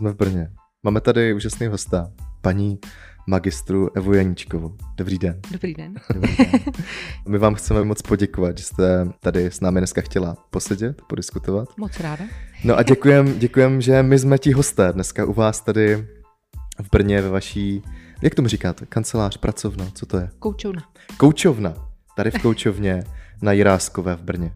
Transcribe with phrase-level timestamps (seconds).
[0.00, 0.50] jsme v Brně.
[0.82, 2.10] Máme tady úžasný hosta,
[2.40, 2.78] paní
[3.26, 4.76] magistru Evu Janíčkovou.
[4.96, 5.40] Dobrý den.
[5.52, 5.94] Dobrý den.
[6.14, 6.60] Dobrý den.
[7.28, 11.68] My vám chceme moc poděkovat, že jste tady s námi dneska chtěla posedět, podiskutovat.
[11.76, 12.24] Moc ráda.
[12.64, 15.96] No a děkujem, děkujem, že my jsme ti hosté dneska u vás tady
[16.82, 17.82] v Brně ve vaší,
[18.22, 20.30] jak tomu říkáte, kancelář, pracovna, co to je?
[20.38, 20.82] Koučovna.
[21.16, 21.74] Koučovna.
[22.16, 23.04] Tady v Koučovně
[23.42, 24.52] na Jiráskové v Brně.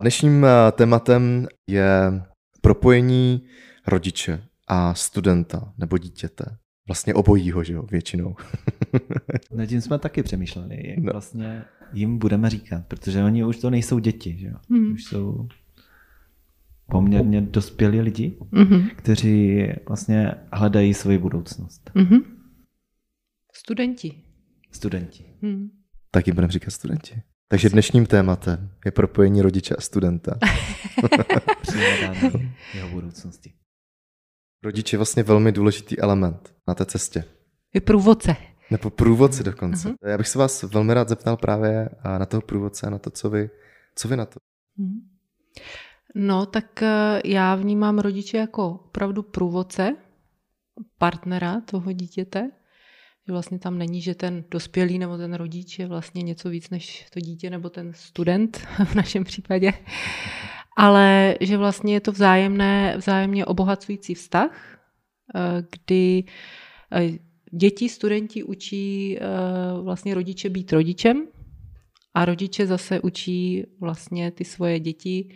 [0.00, 2.22] Dnešním eh, tématem je
[2.60, 3.46] propojení
[3.86, 6.44] rodiče a studenta nebo dítěte.
[6.88, 8.34] Vlastně obojího, že jo, většinou.
[9.54, 11.12] Nad tím jsme taky přemýšleli, jak no.
[11.12, 14.56] vlastně jim budeme říkat, protože oni už to nejsou děti, že jo.
[14.68, 14.92] Mm.
[14.92, 15.48] Už jsou
[16.90, 18.90] poměrně dospělí lidi, mm-hmm.
[18.96, 21.90] kteří vlastně hledají svoji budoucnost.
[21.94, 22.22] Mm-hmm.
[23.54, 24.22] Studenti.
[24.70, 25.24] Studenti.
[25.42, 25.68] Mm.
[26.10, 27.22] Taky budeme říkat studenti.
[27.50, 30.38] Takže dnešním tématem je propojení rodiče a studenta.
[31.62, 33.52] Přihledání jeho budoucnosti.
[34.64, 37.24] Rodič je vlastně velmi důležitý element na té cestě.
[37.74, 38.36] Je průvodce.
[38.70, 39.88] Nebo průvodce dokonce.
[39.88, 39.96] Uh-huh.
[40.06, 43.50] Já bych se vás velmi rád zeptal právě na toho průvodce, na to, co vy,
[43.94, 44.40] co vy na to.
[44.78, 45.00] Uh-huh.
[46.14, 49.96] No, tak eh, já vnímám rodiče jako opravdu průvodce,
[50.98, 52.50] partnera toho dítěte,
[53.30, 57.06] že vlastně tam není, že ten dospělý nebo ten rodič je vlastně něco víc než
[57.10, 59.72] to dítě nebo ten student v našem případě,
[60.76, 66.24] ale že vlastně je to vzájemné, vzájemně obohacující vztah, eh, kdy
[66.92, 67.18] eh,
[67.50, 69.22] děti, studenti učí eh,
[69.82, 71.26] vlastně rodiče být rodičem
[72.14, 75.28] a rodiče zase učí vlastně ty svoje děti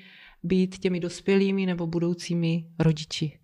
[0.43, 3.39] být těmi dospělými nebo budoucími rodiči.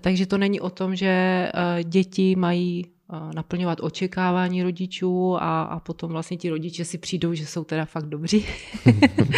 [0.00, 1.48] Takže to není o tom, že
[1.84, 2.97] děti mají
[3.34, 8.06] naplňovat očekávání rodičů a, a potom vlastně ti rodiče si přijdou, že jsou teda fakt
[8.06, 8.44] dobří.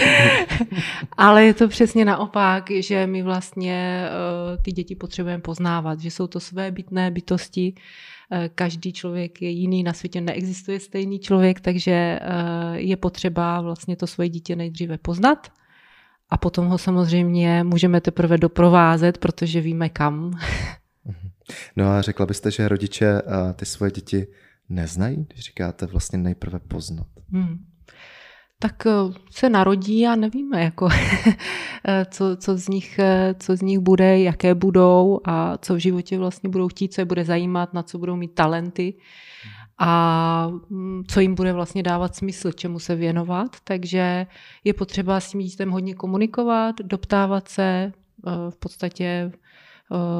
[1.16, 6.26] Ale je to přesně naopak, že my vlastně uh, ty děti potřebujeme poznávat, že jsou
[6.26, 12.20] to své bytné bytosti, uh, každý člověk je jiný, na světě neexistuje stejný člověk, takže
[12.22, 15.48] uh, je potřeba vlastně to svoje dítě nejdříve poznat
[16.30, 20.38] a potom ho samozřejmě můžeme teprve doprovázet, protože víme kam.
[21.76, 24.26] No a řekla byste, že rodiče a ty svoje děti
[24.68, 27.06] neznají, když říkáte vlastně nejprve poznat?
[27.32, 27.70] Hmm.
[28.62, 28.90] Tak eh,
[29.30, 30.88] se narodí a nevíme, jako,
[31.88, 35.78] eh, co, co, z nich, eh, co z nich bude, jaké budou a co v
[35.78, 38.94] životě vlastně budou chtít, co je bude zajímat, na co budou mít talenty
[39.78, 43.56] a mm, co jim bude vlastně dávat smysl, čemu se věnovat.
[43.64, 44.26] Takže
[44.64, 47.92] je potřeba s tím dítětem hodně komunikovat, doptávat se,
[48.50, 49.32] v podstatě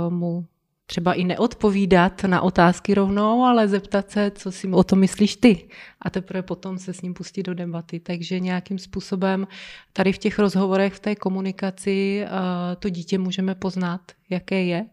[0.09, 0.47] mu
[0.91, 5.69] třeba i neodpovídat na otázky rovnou, ale zeptat se, co si o tom myslíš ty.
[6.03, 8.01] A teprve potom se s ním pustit do debaty.
[8.01, 9.47] Takže nějakým způsobem
[9.93, 12.31] tady v těch rozhovorech, v té komunikaci eh,
[12.77, 14.87] to dítě můžeme poznat, jaké je.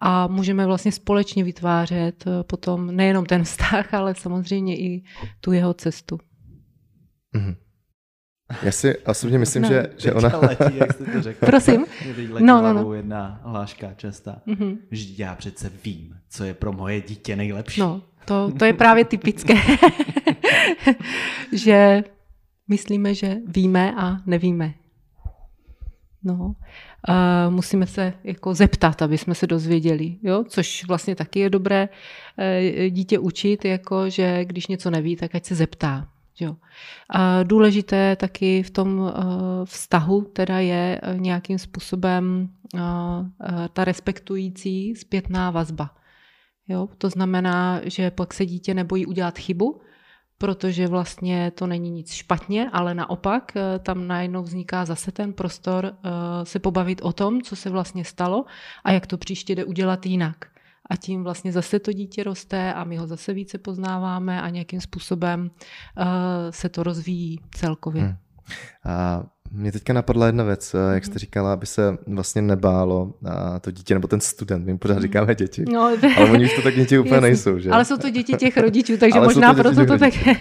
[0.00, 5.02] A můžeme vlastně společně vytvářet eh, potom nejenom ten vztah, ale samozřejmě i
[5.40, 6.18] tu jeho cestu.
[7.34, 7.56] Mm-hmm.
[8.62, 9.68] Já si osobně myslím, no.
[9.68, 10.28] že, že ona...
[10.42, 11.46] Letí, jak jste to řekl.
[11.46, 11.86] Prosím.
[12.40, 12.94] no, no, no.
[12.94, 14.42] jedna hláška častá.
[14.46, 14.78] Mm-hmm.
[14.90, 17.80] Že já přece vím, co je pro moje dítě nejlepší.
[17.80, 19.54] No, to, to je právě typické.
[21.52, 22.04] že
[22.68, 24.74] myslíme, že víme a nevíme.
[26.24, 26.54] No,
[27.08, 30.44] Uh, musíme se jako zeptat, aby jsme se dozvěděli, jo?
[30.48, 35.44] což vlastně taky je dobré uh, dítě učit, jako že když něco neví, tak ať
[35.44, 36.08] se zeptá.
[36.40, 36.56] Jo.
[37.10, 39.10] A důležité taky v tom uh,
[39.64, 42.80] vztahu teda je uh, nějakým způsobem uh,
[43.72, 45.90] ta respektující zpětná vazba.
[46.68, 46.88] Jo?
[46.98, 49.80] To znamená, že pak se dítě nebojí udělat chybu,
[50.38, 55.94] protože vlastně to není nic špatně, ale naopak tam najednou vzniká zase ten prostor
[56.42, 58.44] se pobavit o tom, co se vlastně stalo
[58.84, 60.36] a jak to příště jde udělat jinak
[60.90, 64.80] a tím vlastně zase to dítě roste a my ho zase více poznáváme a nějakým
[64.80, 66.04] způsobem uh,
[66.50, 68.02] se to rozvíjí celkově.
[68.02, 68.16] Hmm.
[68.84, 71.18] A mě teďka napadla jedna věc, eh, jak jste mhm.
[71.18, 75.02] říkala, aby se vlastně nebálo a to dítě nebo ten student, my pořád mhm.
[75.02, 75.80] říkáme děti, no,
[76.16, 77.28] ale oni už to tak děti úplně Jasný.
[77.28, 77.58] nejsou.
[77.58, 77.70] Že?
[77.70, 80.36] Ale jsou to děti těch rodičů, takže možná to proto to tak je.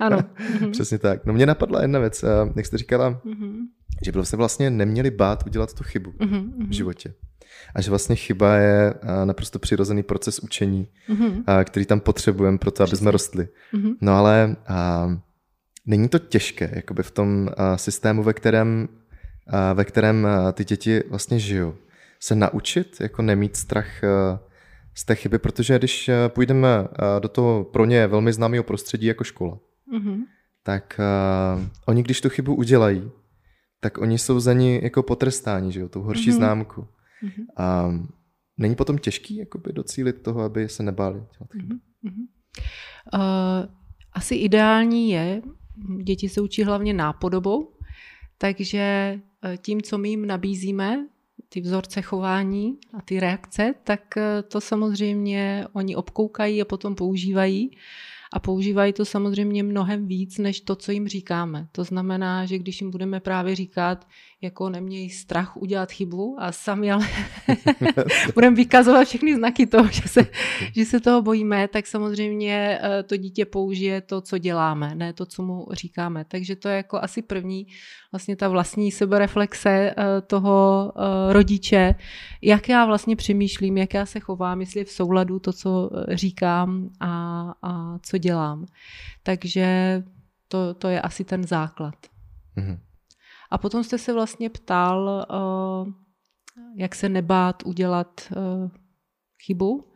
[0.00, 0.18] ano.
[0.60, 0.70] Mhm.
[0.70, 1.26] Přesně tak.
[1.26, 3.54] No mě napadla jedna věc, eh, jak jste říkala, mm-hmm.
[4.04, 6.68] že by se vlastně neměli bát udělat tu chybu mm-hmm.
[6.68, 7.14] v životě
[7.74, 8.94] a že vlastně chyba je
[9.24, 11.64] naprosto přirozený proces učení, mm-hmm.
[11.64, 13.48] který tam potřebujeme pro to, aby jsme rostli.
[13.74, 13.94] Mm-hmm.
[14.00, 15.08] No ale a,
[15.86, 18.88] není to těžké jakoby v tom a, systému, ve kterém,
[19.46, 21.74] a, ve kterém a, ty děti vlastně žijou.
[22.20, 24.40] Se naučit, jako nemít strach a,
[24.94, 26.68] z té chyby, protože když půjdeme
[27.20, 29.58] do toho pro ně velmi známého prostředí jako škola,
[29.94, 30.18] mm-hmm.
[30.62, 33.10] tak a, oni když tu chybu udělají,
[33.80, 36.36] tak oni jsou za ní jako potrestáni, že jo, tou horší mm-hmm.
[36.36, 36.86] známku.
[37.22, 37.44] Mm-hmm.
[37.56, 37.90] A
[38.58, 41.22] není potom těžký jakoby docílit toho, aby se nebáli
[41.54, 42.26] Mm-hmm.
[43.14, 43.20] Uh,
[44.12, 45.42] asi ideální je,
[46.02, 47.72] děti se učí hlavně nápodobou,
[48.38, 48.78] takže
[49.44, 51.06] eh, tím, co my jim nabízíme,
[51.48, 57.70] ty vzorce chování a ty reakce, tak eh, to samozřejmě oni obkoukají a potom používají
[58.32, 61.68] a používají to samozřejmě mnohem víc, než to, co jim říkáme.
[61.72, 64.08] To znamená, že když jim budeme právě říkat,
[64.42, 67.06] jako nemějí strach udělat chybu a sami ale
[68.34, 70.26] budeme vykazovat všechny znaky toho, že se,
[70.72, 75.26] že se toho bojíme, tak samozřejmě eh, to dítě použije to, co děláme, ne to,
[75.26, 76.24] co mu říkáme.
[76.24, 77.66] Takže to je jako asi první
[78.12, 81.94] vlastně ta vlastní sebereflexe eh, toho eh, rodiče,
[82.42, 86.90] jak já vlastně přemýšlím, jak já se chovám, jestli je v souladu to, co říkám
[87.00, 88.66] a, a co dělám.
[89.22, 90.02] Takže
[90.48, 91.94] to, to je asi ten základ.
[92.56, 92.78] Mm-hmm.
[93.54, 95.92] A potom jste se vlastně ptal, eh,
[96.76, 98.70] jak se nebát udělat eh,
[99.44, 99.92] chybu.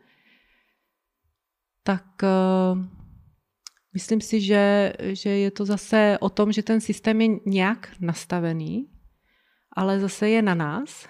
[1.83, 2.87] Tak eh,
[3.93, 8.89] myslím si, že, že je to zase o tom, že ten systém je nějak nastavený,
[9.75, 11.09] ale zase je na nás,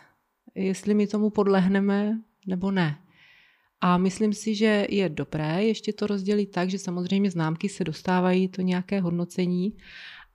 [0.55, 2.97] jestli my tomu podlehneme nebo ne.
[3.81, 8.47] A myslím si, že je dobré ještě to rozdělit tak, že samozřejmě známky se dostávají
[8.47, 9.77] to nějaké hodnocení,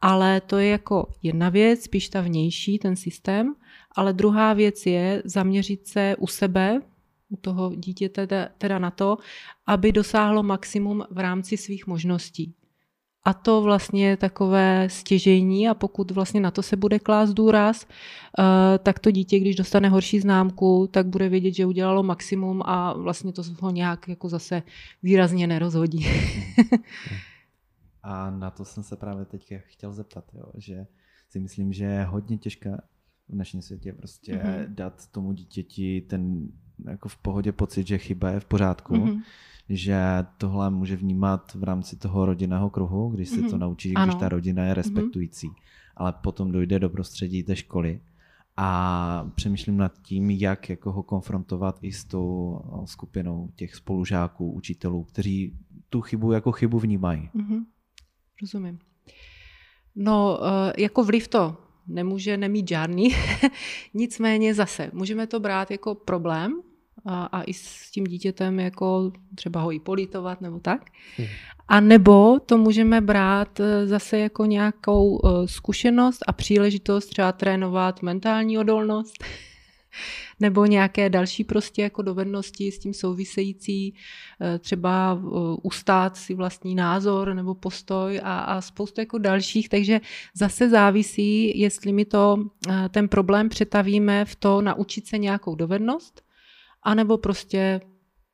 [0.01, 3.55] ale to je jako jedna věc, spíš ta vnější, ten systém.
[3.97, 6.81] Ale druhá věc je zaměřit se u sebe,
[7.29, 9.19] u toho dítěte teda, teda na to,
[9.67, 12.55] aby dosáhlo maximum v rámci svých možností.
[13.27, 17.87] A to vlastně je takové stěžení a pokud vlastně na to se bude klást důraz,
[17.87, 22.93] eh, tak to dítě, když dostane horší známku, tak bude vědět, že udělalo maximum a
[22.93, 24.63] vlastně to ho nějak jako zase
[25.03, 26.07] výrazně nerozhodí.
[28.05, 30.87] A na to jsem se právě teď chtěl zeptat, jo, že
[31.29, 32.77] si myslím, že je hodně těžké
[33.29, 34.67] v dnešním světě prostě mm-hmm.
[34.69, 36.49] dát tomu dítěti ten
[36.91, 39.23] jako v pohodě pocit, že chyba je v pořádku, mm-hmm.
[39.69, 39.99] že
[40.39, 43.51] tohle může vnímat v rámci toho rodinného kruhu, když se mm-hmm.
[43.51, 44.07] to naučí, ano.
[44.07, 44.75] když ta rodina je mhm.
[44.75, 45.49] respektující.
[45.49, 45.63] Mm-hmm.
[45.97, 48.01] Ale potom dojde do prostředí té školy
[48.57, 55.05] a přemýšlím nad tím, jak jako ho konfrontovat i s tou skupinou těch spolužáků, učitelů,
[55.05, 55.57] kteří
[55.89, 57.31] tu chybu jako chybu vnímají.
[57.35, 57.65] Mm-hmm.
[58.43, 58.79] Rozumím.
[59.97, 63.09] No, eh, jako vliv to nemůže nemít žádný,
[63.95, 66.63] nicméně zase můžeme to brát jako problém
[67.07, 70.85] a, a i s tím dítětem jako třeba ho i politovat nebo tak.
[71.17, 71.27] Hmm.
[71.69, 78.03] A nebo to můžeme brát eh, zase jako nějakou eh, zkušenost a příležitost třeba trénovat
[78.03, 79.15] mentální odolnost,
[80.41, 83.95] nebo nějaké další prostě jako dovednosti s tím související,
[84.41, 85.29] eh, třeba eh,
[85.63, 90.01] ustát si vlastní názor nebo postoj a, a spoustu jako dalších, takže
[90.35, 92.37] zase závisí, jestli mi to
[92.69, 96.23] eh, ten problém přetavíme v to naučit se nějakou dovednost,
[96.83, 97.81] anebo prostě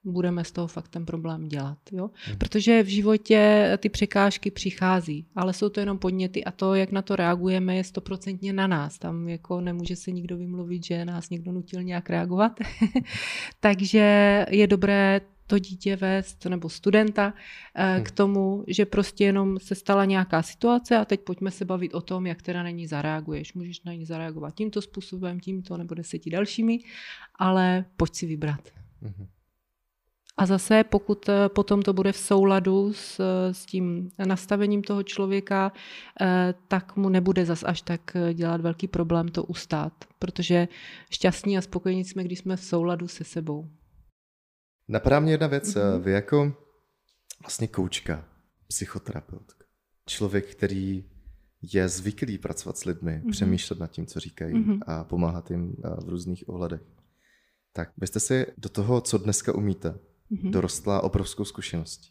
[0.04, 1.78] budeme z toho fakt ten problém dělat.
[1.92, 2.10] Jo?
[2.14, 2.38] Hmm.
[2.38, 7.02] Protože v životě ty překážky přichází, ale jsou to jenom podněty a to, jak na
[7.02, 8.98] to reagujeme, je stoprocentně na nás.
[8.98, 12.60] Tam jako nemůže se nikdo vymluvit, že nás někdo nutil nějak reagovat.
[13.60, 17.34] Takže je dobré to dítě vést nebo studenta
[17.74, 18.04] eh, hmm.
[18.04, 22.00] k tomu, že prostě jenom se stala nějaká situace a teď pojďme se bavit o
[22.00, 23.54] tom, jak teda na ní zareaguješ.
[23.54, 26.78] Můžeš na ní zareagovat tímto způsobem, tímto nebo deseti dalšími,
[27.38, 28.60] ale pojď si vybrat.
[29.02, 29.26] Hmm.
[30.36, 33.20] A zase, pokud eh, potom to bude v souladu s,
[33.52, 35.72] s tím nastavením toho člověka,
[36.20, 40.68] eh, tak mu nebude zas až tak eh, dělat velký problém to ustát, protože
[41.10, 43.68] šťastní a spokojení jsme, když jsme v souladu se sebou.
[44.88, 45.74] Napadá mě jedna věc.
[45.74, 46.00] Mm-hmm.
[46.00, 46.52] Vy jako
[47.40, 48.24] vlastně koučka,
[48.68, 49.64] psychoterapeutka,
[50.06, 51.04] člověk, který
[51.72, 53.30] je zvyklý pracovat s lidmi, mm-hmm.
[53.30, 54.78] přemýšlet nad tím, co říkají mm-hmm.
[54.86, 56.80] a pomáhat jim v různých ohledech.
[57.72, 59.98] Tak byste si do toho, co dneska umíte,
[60.32, 60.50] mm-hmm.
[60.50, 62.10] dorostla obrovskou zkušeností.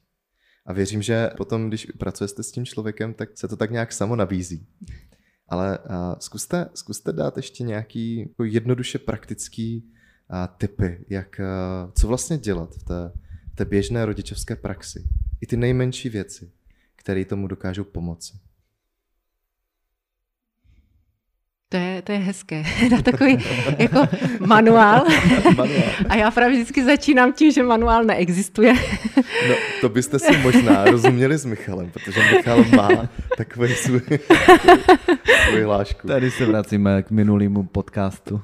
[0.66, 4.16] A věřím, že potom, když pracujete s tím člověkem, tak se to tak nějak samo
[4.16, 4.68] nabízí.
[5.48, 5.80] Ale
[6.20, 9.92] zkuste, zkuste dát ještě nějaký jako jednoduše praktický
[10.58, 11.42] typy, jak,
[12.00, 13.12] co vlastně dělat v té,
[13.52, 15.04] v té běžné rodičovské praxi.
[15.42, 16.52] I ty nejmenší věci,
[16.96, 18.34] které tomu dokážou pomoci.
[21.72, 22.64] To je, to je hezké.
[22.92, 23.38] Na takový
[23.78, 24.08] jako
[24.48, 25.06] manuál.
[25.58, 25.84] manuál.
[26.10, 28.74] A já právě vždycky začínám tím, že manuál neexistuje.
[29.50, 32.90] No, to byste si možná rozuměli s Michalem, protože Michal má
[33.38, 34.02] takový svůj,
[35.50, 36.08] svůj hlášku.
[36.08, 38.42] Tady se vracíme k minulému podcastu.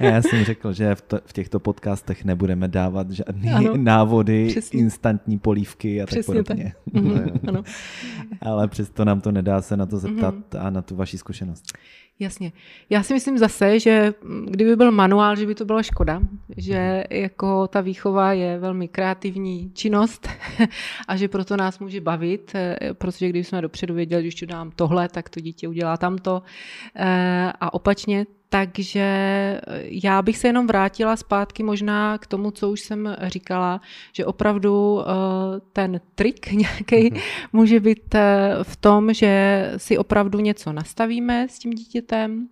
[0.00, 4.80] já jsem řekl, že v, to, v těchto podcastech nebudeme dávat žádné návody, přesně.
[4.80, 6.72] instantní polívky a Přesně tak podobně.
[6.92, 7.02] Tak.
[7.02, 7.64] Mm-hmm.
[8.42, 10.31] Ale přesto nám to nedá se na to zeptat mm.
[10.58, 11.78] A na tu vaši zkušenost.
[12.22, 12.52] Jasně.
[12.90, 14.14] Já si myslím zase, že
[14.44, 16.20] kdyby byl manuál, že by to byla škoda,
[16.56, 20.28] že jako ta výchova je velmi kreativní činnost
[21.08, 25.08] a že proto nás může bavit, eh, protože když jsme dopředu věděli, když dám tohle,
[25.08, 26.42] tak to dítě udělá tamto
[26.96, 32.70] eh, a opačně, takže eh, já bych se jenom vrátila zpátky možná k tomu, co
[32.70, 33.80] už jsem říkala,
[34.12, 35.00] že opravdu
[35.72, 37.20] ten trik nějaký mhm.
[37.52, 38.14] může být
[38.62, 42.48] v tom, že si opravdu něco nastavíme s tím dítětem mhm.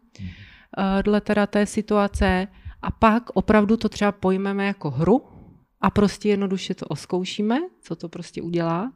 [1.02, 2.48] dle teda té situace
[2.82, 5.26] a pak opravdu to třeba pojmeme jako hru
[5.80, 8.92] a prostě jednoduše to oskoušíme, co to prostě udělá.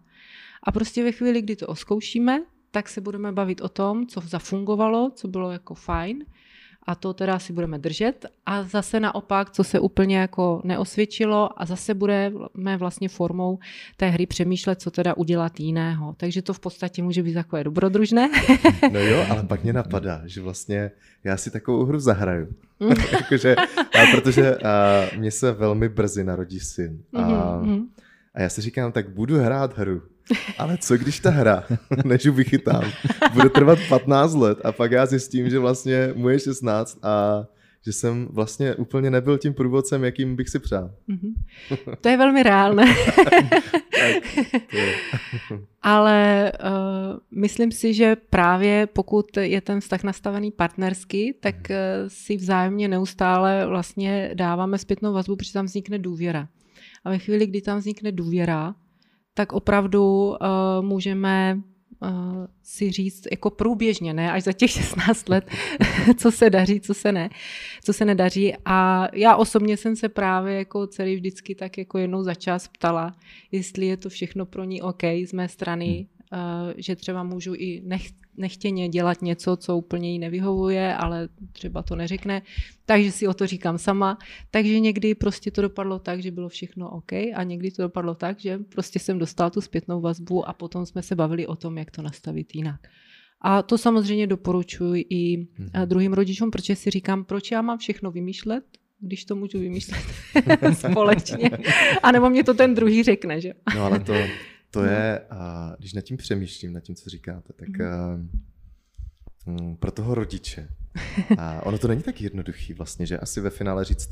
[0.63, 5.11] A prostě ve chvíli, kdy to oskoušíme, tak se budeme bavit o tom, co zafungovalo,
[5.15, 6.25] co bylo jako fajn
[6.87, 11.67] a to teda si budeme držet a zase naopak, co se úplně jako neosvědčilo a
[11.67, 13.59] zase budeme vlastně formou
[13.97, 16.15] té hry přemýšlet, co teda udělat jiného.
[16.17, 18.31] Takže to v podstatě může být takové dobrodružné.
[18.93, 20.91] no jo, ale pak mě napadá, že vlastně
[21.25, 22.49] já si takovou hru zahraju.
[23.13, 27.03] Jakože, a protože a, mě se velmi brzy narodí syn.
[27.13, 27.87] A, mm-hmm.
[28.35, 30.03] A já si říkám, tak budu hrát hru
[30.59, 31.65] ale co když ta hra,
[32.05, 32.85] než ji vychytám,
[33.33, 37.45] bude trvat 15 let a pak já zjistím, že vlastně mu je 16 a
[37.87, 40.91] že jsem vlastně úplně nebyl tím průvodcem, jakým bych si přál.
[41.09, 41.35] Mm-hmm.
[42.01, 42.85] To je velmi reálné.
[45.83, 46.59] Ale uh,
[47.31, 51.77] myslím si, že právě pokud je ten vztah nastavený partnersky, tak uh,
[52.09, 56.49] si vzájemně neustále vlastně dáváme zpětnou vazbu, protože tam vznikne důvěra.
[57.05, 58.75] A ve chvíli, kdy tam vznikne důvěra,
[59.35, 60.37] tak opravdu uh,
[60.81, 61.61] můžeme
[62.03, 62.09] uh,
[62.63, 65.51] si říct jako průběžně, ne až za těch 16 let,
[66.17, 67.31] co se daří, co se ne,
[67.85, 68.55] co se nedaří.
[68.65, 73.17] A já osobně jsem se právě jako celý vždycky tak jako jednou za čas ptala,
[73.53, 76.14] jestli je to všechno pro ní OK z mé strany, uh,
[76.77, 81.97] že třeba můžu i nech, nechtěně dělat něco, co úplně jí nevyhovuje, ale třeba to
[81.97, 82.43] neřekne,
[82.87, 84.19] takže si o to říkám sama.
[84.51, 88.41] Takže někdy prostě to dopadlo tak, že bylo všechno OK a někdy to dopadlo tak,
[88.41, 91.91] že prostě jsem dostala tu zpětnou vazbu a potom jsme se bavili o tom, jak
[91.91, 92.81] to nastavit jinak.
[93.41, 95.87] A to samozřejmě doporučuji i mm-hmm.
[95.87, 98.65] druhým rodičům, protože si říkám, proč já mám všechno vymýšlet,
[99.01, 100.01] když to můžu vymýšlet
[100.73, 101.51] společně.
[102.03, 103.53] A nebo mě to ten druhý řekne, že?
[103.75, 104.15] No ale to,
[104.75, 104.93] to no.
[104.93, 107.83] je, a když nad tím přemýšlím, nad tím, co říkáte, tak mm.
[107.83, 110.69] a, pro toho rodiče,
[111.39, 114.11] a ono to není tak jednoduchý vlastně, že asi ve finále říct,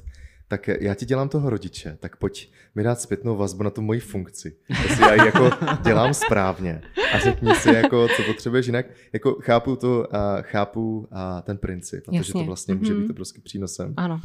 [0.48, 4.00] tak já ti dělám toho rodiče, tak pojď mi dát zpětnou vazbu na tu moji
[4.00, 4.56] funkci.
[4.82, 5.50] Jestli já ji jako
[5.84, 6.82] dělám správně
[7.14, 8.86] a řekni si, jako, co potřebuješ jinak.
[9.12, 12.32] Jako chápu to, a chápu a ten princip, protože Jasně.
[12.32, 13.94] to vlastně může být to prostě přínosem.
[13.96, 14.20] Ano.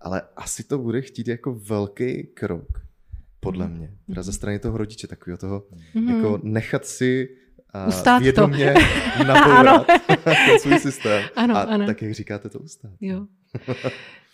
[0.00, 2.89] Ale asi to bude chtít jako velký krok
[3.40, 3.76] podle mhm.
[3.76, 3.90] mě.
[4.06, 6.16] Teda ze strany toho rodiče, takového toho, mm-hmm.
[6.16, 7.28] jako nechat si
[7.74, 8.74] uh, ustát vědomě
[9.18, 9.24] to.
[9.24, 9.86] nabourat
[10.60, 11.22] svůj systém.
[11.36, 11.86] Ano, a ano.
[11.86, 12.92] tak, jak říkáte, to ustát.
[13.00, 13.26] Jo.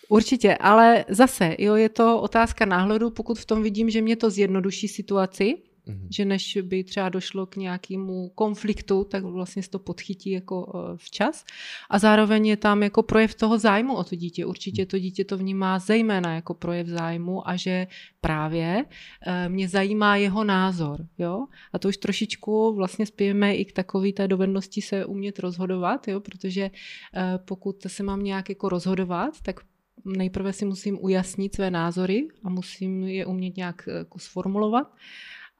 [0.09, 4.31] Určitě, ale zase, jo, je to otázka náhledu, pokud v tom vidím, že mě to
[4.31, 5.55] zjednoduší situaci,
[5.87, 6.07] Mm-hmm.
[6.11, 10.97] Že než by třeba došlo k nějakému konfliktu, tak vlastně se to podchytí jako uh,
[10.97, 11.45] včas.
[11.91, 14.47] A zároveň je tam jako projev toho zájmu o to dítě.
[14.47, 17.87] Určitě to dítě to vnímá zejména jako projev zájmu a že
[18.21, 21.07] právě uh, mě zajímá jeho názor.
[21.19, 21.47] Jo?
[21.73, 26.21] A to už trošičku vlastně spějeme i k takové té dovednosti se umět rozhodovat, jo?
[26.21, 29.61] protože uh, pokud se mám nějak jako rozhodovat, tak
[30.05, 34.93] nejprve si musím ujasnit své názory a musím je umět nějak jako sformulovat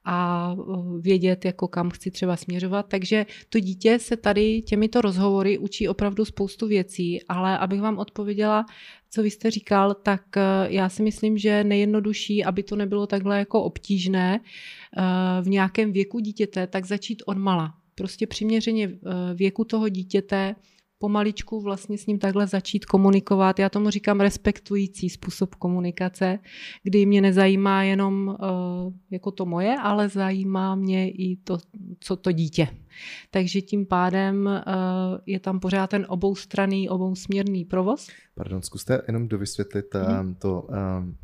[0.09, 0.55] a
[0.99, 2.85] vědět, jako kam chci třeba směřovat.
[2.89, 8.65] Takže to dítě se tady těmito rozhovory učí opravdu spoustu věcí, ale abych vám odpověděla,
[9.09, 13.39] co vy jste říkal, tak eh, já si myslím, že nejjednodušší, aby to nebylo takhle
[13.39, 15.01] jako obtížné eh,
[15.41, 17.73] v nějakém věku dítěte, tak začít od mala.
[17.95, 18.91] Prostě přiměřeně
[19.35, 20.55] věku toho dítěte
[20.99, 23.59] pomaličku vlastně s ním takhle začít komunikovat.
[23.59, 26.39] Já tomu říkám respektující způsob komunikace,
[26.83, 31.57] kdy mě nezajímá jenom uh, jako to moje, ale zajímá mě i to,
[31.99, 32.67] co to dítě.
[33.31, 34.53] Takže tím pádem uh,
[35.25, 38.07] je tam pořád ten oboustranný, obousměrný provoz.
[38.35, 40.35] Pardon, zkuste jenom dovysvětlit mm-hmm.
[40.35, 40.75] to, uh,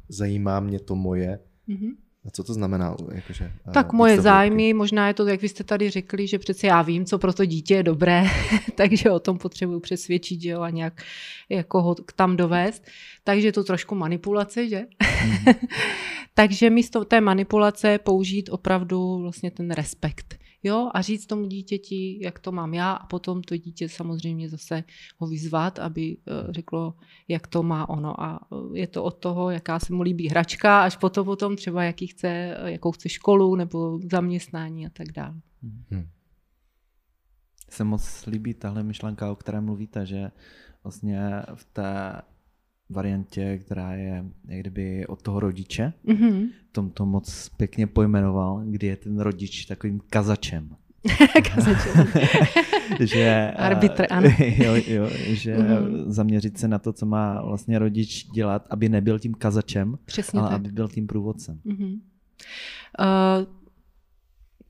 [0.09, 1.39] zajímá mě to moje.
[1.69, 1.91] Mm-hmm.
[2.25, 2.95] A co to znamená?
[3.11, 6.81] Jakože, tak moje zájmy, možná je to, jak vy jste tady řekli, že přece já
[6.81, 8.23] vím, co pro to dítě je dobré,
[8.75, 11.01] takže o tom potřebuju přesvědčit že jo, a nějak
[11.49, 12.83] jako ho tam dovést.
[13.23, 14.81] Takže je to trošku manipulace, že?
[15.13, 15.53] Mm.
[16.33, 22.39] takže místo té manipulace použít opravdu vlastně ten respekt jo, a říct tomu dítěti, jak
[22.39, 24.83] to mám já a potom to dítě samozřejmě zase
[25.17, 26.93] ho vyzvat, aby eh, řeklo,
[27.27, 30.83] jak to má ono a eh, je to od toho, jaká se mu líbí hračka,
[30.83, 35.35] až potom potom třeba jaký chce, jakou chce školu nebo zaměstnání a tak dále.
[35.91, 36.07] Hmm.
[37.69, 40.31] se moc líbí tahle myšlenka, o které mluvíte, že
[40.83, 42.21] vlastně v té
[42.89, 46.49] variantě, která je jak kdyby od toho rodiče, mm-hmm.
[46.71, 50.75] tom to moc pěkně pojmenoval, kdy je ten rodič takovým kazačem.
[51.55, 52.07] kazačem.
[52.99, 54.29] že, Arbitr, ano.
[54.39, 56.03] jo, jo, že mm-hmm.
[56.07, 60.49] zaměřit se na to, co má vlastně rodič dělat, aby nebyl tím kazačem, Přesně ale
[60.49, 60.55] tak.
[60.55, 61.59] aby byl tím průvodcem.
[61.65, 61.99] Mm-hmm.
[62.99, 63.53] Uh,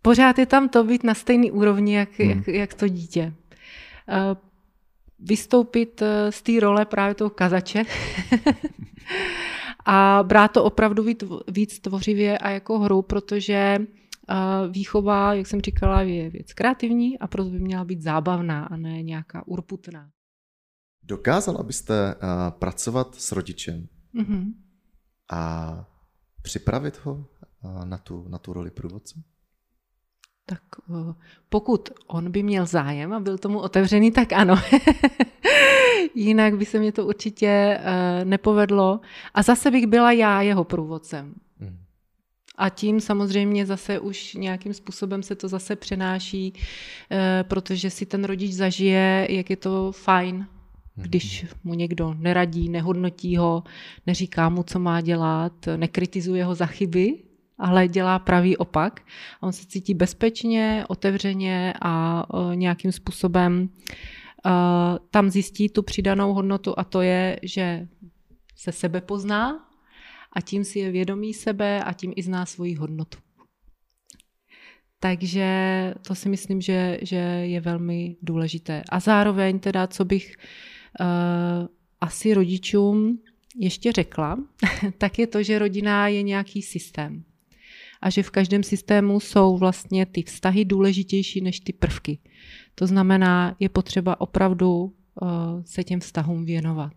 [0.02, 2.30] pořád je tam to být na stejný úrovni, jak, hmm.
[2.30, 3.34] jak, jak to dítě.
[4.10, 4.38] Uh,
[5.24, 7.84] vystoupit eh, z té role právě toho kazače
[9.86, 11.06] a brát to opravdu
[11.52, 17.28] víc, tvořivě a jako hru, protože uh, výchova, jak jsem říkala, je věc kreativní a
[17.28, 20.10] proto by měla být zábavná a ne nějaká urputná.
[21.04, 24.54] Dokázala byste uh, pracovat s rodičem mm-hmm.
[25.32, 25.86] a
[26.42, 27.26] připravit ho
[27.84, 29.24] na tu, na tu roli průvodce?
[30.46, 30.62] Tak
[31.50, 34.56] pokud on by měl zájem a byl tomu otevřený, tak ano.
[36.16, 39.00] Jinak by se mě to určitě eh, nepovedlo.
[39.34, 41.34] A zase bych byla já jeho průvodcem.
[41.60, 41.78] Mhm.
[42.58, 46.54] A tím samozřejmě zase už nějakým způsobem se to zase přenáší,
[47.12, 50.48] eh, protože si ten rodič zažije, jak je to fajn, mhm.
[50.96, 53.64] když mu někdo neradí, nehodnotí ho,
[54.08, 57.24] neříká mu, co má dělat, nekritizuje ho za chyby,
[57.58, 59.02] ale dělá pravý opak.
[59.42, 64.50] On se cítí bezpečně, otevřeně a e, nějakým způsobem e,
[65.12, 67.88] tam zjistí tu přidanou hodnotu a to je, že
[68.56, 69.70] se sebe pozná
[70.34, 73.18] a tím si je vědomí sebe a tím i zná svoji hodnotu.
[75.00, 75.48] Takže
[76.08, 78.84] to si myslím, že, že je velmi důležité.
[78.90, 80.36] A zároveň teda, co bych
[81.00, 81.68] uh,
[82.02, 83.20] asi rodičům
[83.56, 84.38] ještě řekla,
[84.98, 87.24] tak je to, že rodina je nějaký systém
[88.04, 92.20] a že v každém systému jsou vlastně ty vztahy důležitější než ty prvky.
[92.76, 94.92] To znamená, je potřeba opravdu uh,
[95.66, 96.94] se těm vztahům věnovat.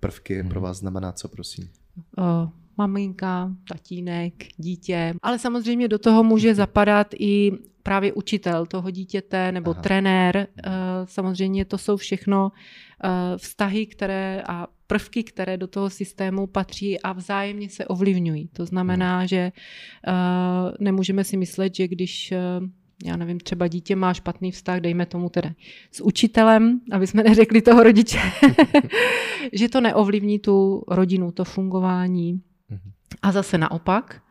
[0.00, 1.68] Prvky pro vás znamená co, prosím?
[2.18, 7.52] Uh, maminka, tatínek, dítě, ale samozřejmě do toho může zapadat i
[7.88, 9.82] právě učitel toho dítěte nebo Aha.
[9.82, 10.46] trenér.
[10.66, 10.72] Uh,
[11.04, 17.12] samozřejmě to jsou všechno uh, vztahy, které a prvky, které do toho systému patří a
[17.12, 18.48] vzájemně se ovlivňují.
[18.52, 19.28] To znamená, hmm.
[19.28, 20.12] že uh,
[20.80, 22.32] nemůžeme si myslet, že když
[23.04, 25.50] já nevím, třeba dítě má špatný vztah, dejme tomu teda
[25.92, 28.18] s učitelem, aby jsme neřekli toho rodiče,
[29.52, 32.42] že to neovlivní tu rodinu, to fungování.
[32.68, 32.92] Hmm.
[33.22, 34.22] A zase naopak,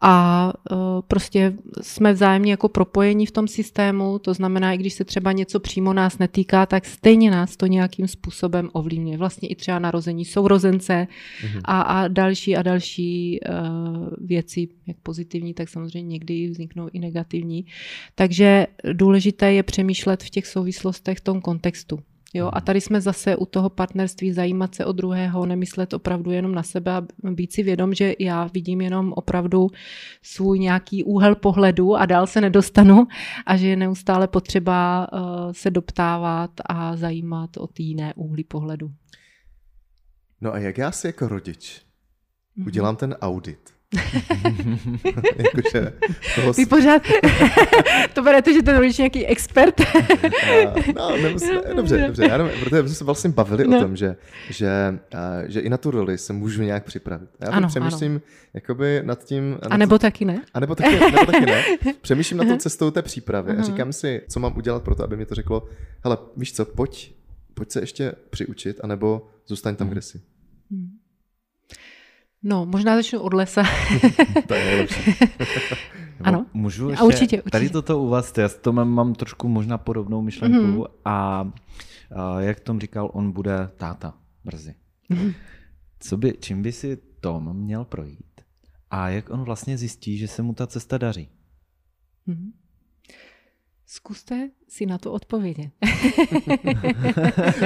[0.00, 0.78] a uh,
[1.08, 5.60] prostě jsme vzájemně jako propojení v tom systému, to znamená, i když se třeba něco
[5.60, 9.18] přímo nás netýká, tak stejně nás to nějakým způsobem ovlivňuje.
[9.18, 11.06] Vlastně i třeba narození sourozence
[11.42, 11.60] mm-hmm.
[11.64, 17.66] a, a další a další uh, věci, jak pozitivní, tak samozřejmě někdy vzniknou i negativní.
[18.14, 21.98] Takže důležité je přemýšlet v těch souvislostech v tom kontextu.
[22.34, 22.50] Jo?
[22.52, 26.62] A tady jsme zase u toho partnerství zajímat se o druhého, nemyslet opravdu jenom na
[26.62, 29.66] sebe a být si vědom, že já vidím jenom opravdu
[30.22, 33.06] svůj nějaký úhel pohledu a dál se nedostanu
[33.46, 38.90] a že je neustále potřeba uh, se doptávat a zajímat o ty jiné úhly pohledu.
[40.40, 41.82] No a jak já si jako rodič
[42.56, 42.66] mhm.
[42.66, 43.73] udělám ten audit?
[45.36, 45.92] Jakože
[46.34, 46.52] toho...
[46.52, 47.02] Vy pořád
[48.12, 49.80] to berete, že ten rodič nějaký expert?
[50.96, 53.78] no, nemusí, dobře, dobře, já nevím, protože jsme se vlastně bavili no.
[53.78, 54.16] o tom, že,
[54.50, 54.98] že,
[55.46, 57.28] že i na tu roli se můžu nějak připravit.
[57.40, 58.20] Já ano, přemýšlím ano.
[58.54, 59.50] jakoby nad tím...
[59.50, 60.42] Nad a nebo taky ne?
[60.54, 61.64] A nebo taky, nebo taky ne.
[62.00, 65.16] Přemýšlím nad tou cestou té přípravy a říkám si, co mám udělat pro to, aby
[65.16, 65.68] mi to řeklo,
[66.04, 67.14] hele, víš co, pojď,
[67.54, 70.20] pojď se ještě přiučit, anebo zůstaň tam, kde jsi.
[70.70, 71.03] Hmm.
[72.44, 73.62] No, možná začnu od lesa.
[74.46, 75.10] to je nejlepší.
[76.20, 76.46] ano.
[76.54, 77.50] Můžu ještě, a určitě, určitě.
[77.50, 80.86] Tady toto u vás, já to mám, mám trošku možná podobnou myšlenku mm-hmm.
[81.04, 81.50] a,
[82.16, 84.74] a jak Tom říkal, on bude táta brzy.
[85.10, 85.34] Mm-hmm.
[86.00, 88.40] Co by, čím by si Tom měl projít
[88.90, 91.28] a jak on vlastně zjistí, že se mu ta cesta daří?
[92.28, 92.52] Mm-hmm.
[93.86, 95.70] Zkuste si na to odpovědět.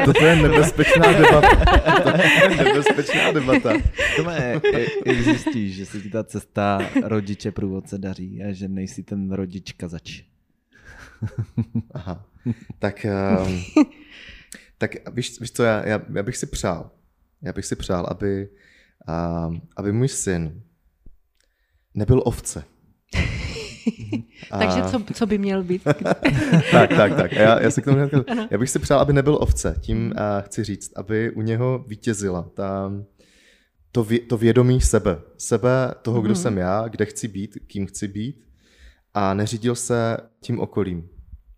[0.05, 1.65] Toto je nebezpečná debata.
[2.03, 2.09] To
[2.43, 3.73] je nebezpečná debata.
[4.17, 4.61] To je,
[5.07, 9.73] jak zjistíš, že se ti ta cesta rodiče průvodce daří a že nejsi ten rodič
[9.73, 10.23] kazač.
[11.95, 12.27] Aha.
[12.79, 13.07] Tak,
[13.47, 13.63] um,
[14.79, 16.91] tak víš, víš co, já, já, já bych si přál,
[17.43, 18.49] já bych si přál, aby,
[19.49, 20.63] um, aby můj syn
[21.95, 22.65] nebyl ovce.
[24.59, 25.83] Takže co, co by měl být?
[26.71, 27.33] tak, tak, tak.
[27.33, 27.99] Já, já, se k tomu
[28.51, 29.77] já bych si přál, aby nebyl ovce.
[29.81, 32.93] Tím uh, chci říct, aby u něho vítězila ta,
[33.93, 35.19] to, vě, to vědomí sebe.
[35.39, 36.37] Sebe, toho, kdo mm.
[36.37, 38.45] jsem já, kde chci být, kým chci být
[39.15, 41.09] a neřídil se tím okolím.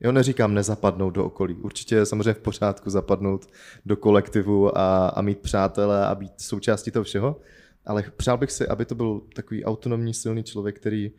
[0.00, 1.54] Jo, neříkám nezapadnout do okolí.
[1.54, 3.46] Určitě je samozřejmě v pořádku zapadnout
[3.86, 7.40] do kolektivu a, a mít přátele a být součástí toho všeho,
[7.86, 11.12] ale přál bych si, aby to byl takový autonomní, silný člověk, který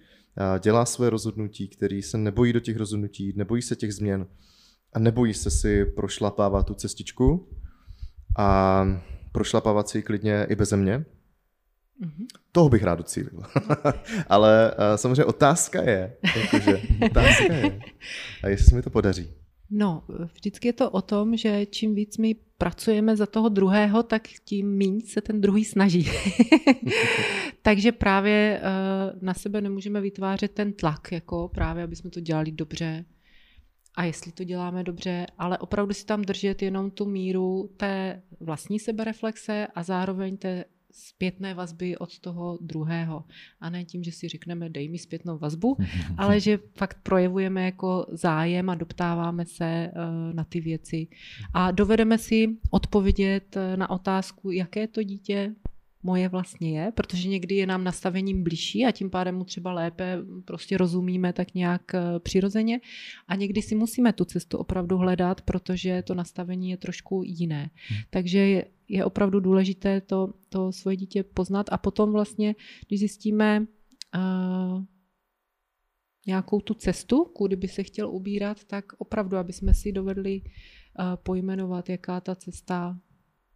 [0.59, 4.27] dělá své rozhodnutí, který se nebojí do těch rozhodnutí, nebojí se těch změn
[4.93, 7.49] a nebojí se si prošlapávat tu cestičku
[8.37, 8.85] a
[9.31, 10.97] prošlapávat si ji klidně i beze mě.
[10.97, 12.25] Mm-hmm.
[12.51, 13.41] Toho bych rád docílil.
[14.27, 17.79] Ale uh, samozřejmě otázka je, jakože, otázka je,
[18.43, 19.29] a jestli se mi to podaří.
[19.73, 24.27] No, vždycky je to o tom, že čím víc my pracujeme za toho druhého, tak
[24.45, 26.09] tím méně se ten druhý snaží.
[27.61, 32.51] Takže právě uh, na sebe nemůžeme vytvářet ten tlak, jako právě, aby jsme to dělali
[32.51, 33.05] dobře,
[33.95, 38.79] a jestli to děláme dobře, ale opravdu si tam držet jenom tu míru té vlastní
[38.79, 43.23] sebereflexe a zároveň té zpětné vazby od toho druhého.
[43.59, 45.77] A ne tím, že si řekneme, dej mi zpětnou vazbu,
[46.17, 49.91] ale že fakt projevujeme jako zájem a doptáváme se eh,
[50.33, 51.07] na ty věci.
[51.53, 55.55] A dovedeme si odpovědět eh, na otázku, jaké to dítě
[56.03, 60.17] moje vlastně je, protože někdy je nám nastavením blížší a tím pádem mu třeba lépe
[60.45, 62.79] prostě rozumíme tak nějak eh, přirozeně
[63.27, 67.69] a někdy si musíme tu cestu opravdu hledat, protože to nastavení je trošku jiné.
[67.87, 67.99] Hmm.
[68.09, 72.55] Takže je, je opravdu důležité to, to svoje dítě poznat a potom vlastně,
[72.87, 73.59] když zjistíme
[74.15, 74.83] uh,
[76.27, 81.05] nějakou tu cestu, kudy by se chtěl ubírat, tak opravdu, aby jsme si dovedli uh,
[81.15, 82.99] pojmenovat, jaká ta cesta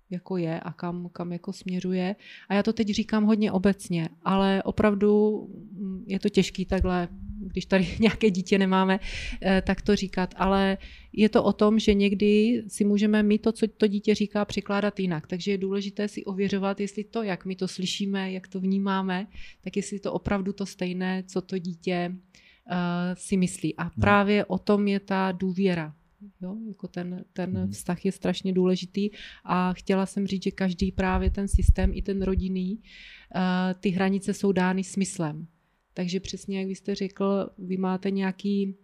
[0.09, 2.15] jako je a kam, kam jako směřuje.
[2.49, 5.41] A já to teď říkám hodně obecně, ale opravdu
[5.71, 7.07] mm, je to těžký takhle,
[7.39, 8.99] když tady nějaké dítě nemáme,
[9.41, 10.33] eh, tak to říkat.
[10.37, 10.77] Ale
[11.13, 14.99] je to o tom, že někdy si můžeme my to, co to dítě říká, překládat
[14.99, 15.27] jinak.
[15.27, 19.27] Takže je důležité si ověřovat, jestli to, jak my to slyšíme, jak to vnímáme,
[19.61, 22.77] tak jestli to opravdu to stejné, co to dítě uh,
[23.13, 23.75] si myslí.
[23.75, 23.91] A no.
[24.01, 25.93] právě o tom je ta důvěra
[26.41, 26.57] Jo?
[26.67, 27.71] Jako ten, ten hmm.
[27.71, 29.09] vztah je strašně důležitý
[29.43, 33.41] a chtěla jsem říct, že každý právě ten systém, i ten rodinný, uh,
[33.79, 35.47] ty hranice jsou dány smyslem.
[35.93, 38.75] Takže přesně jak vy jste řekl, vy máte nějaký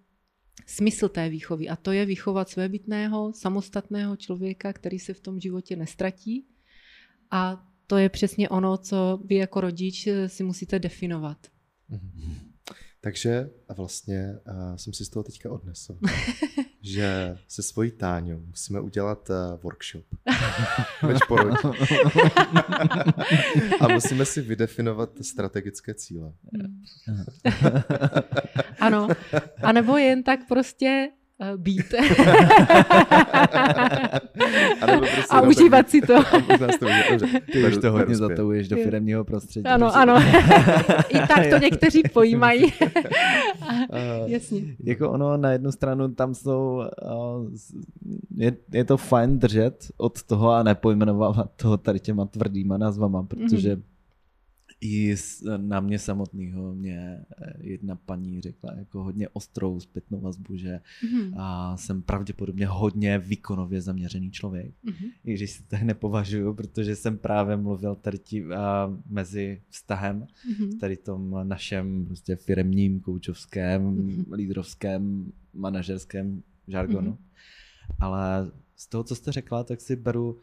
[0.65, 5.75] smysl té výchovy a to je vychovat svébytného, samostatného člověka, který se v tom životě
[5.75, 6.45] nestratí
[7.31, 11.47] a to je přesně ono, co vy jako rodič si musíte definovat.
[11.89, 12.51] Hmm.
[13.01, 15.97] Takže vlastně uh, jsem si z toho teďka odnesl,
[16.81, 20.05] že se svojí Táňou musíme udělat uh, workshop.
[21.03, 21.19] Več
[23.79, 26.33] A musíme si vydefinovat strategické cíle.
[28.79, 29.07] ano,
[29.63, 31.09] a nebo jen tak prostě
[31.57, 31.93] být.
[34.81, 36.13] a, prostě a užívat si to.
[37.51, 39.65] Ty už to hodně zatahuješ do firmního prostředí.
[39.65, 40.15] Ano, ano.
[41.09, 42.73] I tak to někteří pojímají.
[44.25, 44.61] Jasně.
[44.83, 46.83] Jako ono na jednu stranu tam jsou,
[48.37, 53.75] je, je to fajn držet od toho a nepojmenovat toho tady těma tvrdýma nazvama, protože
[53.75, 53.90] mm-hmm
[54.81, 55.15] i
[55.57, 61.33] na mě samotného mě eh, jedna paní řekla jako hodně ostrou zpětnou vazbu, že mm-hmm.
[61.37, 64.73] a jsem pravděpodobně hodně výkonově zaměřený člověk.
[64.85, 65.11] Mm-hmm.
[65.25, 70.79] I když si tak nepovažuju, protože jsem právě mluvil tady tí, a, mezi vztahem, mm-hmm.
[70.79, 74.33] tady tom našem prostě firemním, koučovském, mm-hmm.
[74.33, 77.11] lídrovském, manažerském žargonu.
[77.11, 77.95] Mm-hmm.
[77.99, 80.37] Ale z toho, co jste řekla, tak si beru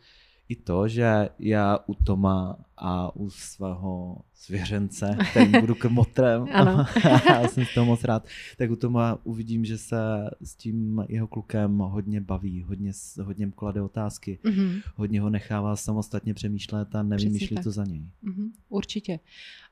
[0.49, 6.89] i to, že já u Toma a u svého svěřence, kterým budu krmotrem, a
[7.29, 11.27] já jsem z toho moc rád, tak u Toma uvidím, že se s tím jeho
[11.27, 14.83] klukem hodně baví, hodně, hodně klade otázky, mm-hmm.
[14.97, 18.09] hodně ho nechává samostatně přemýšlet a nevymýšlí to za něj.
[18.25, 18.51] Mm-hmm.
[18.69, 19.21] Určitě.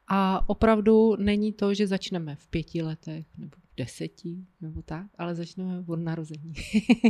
[0.09, 5.85] A opravdu není to, že začneme v pěti letech nebo deseti nebo tak, ale začneme
[5.87, 6.53] od narození.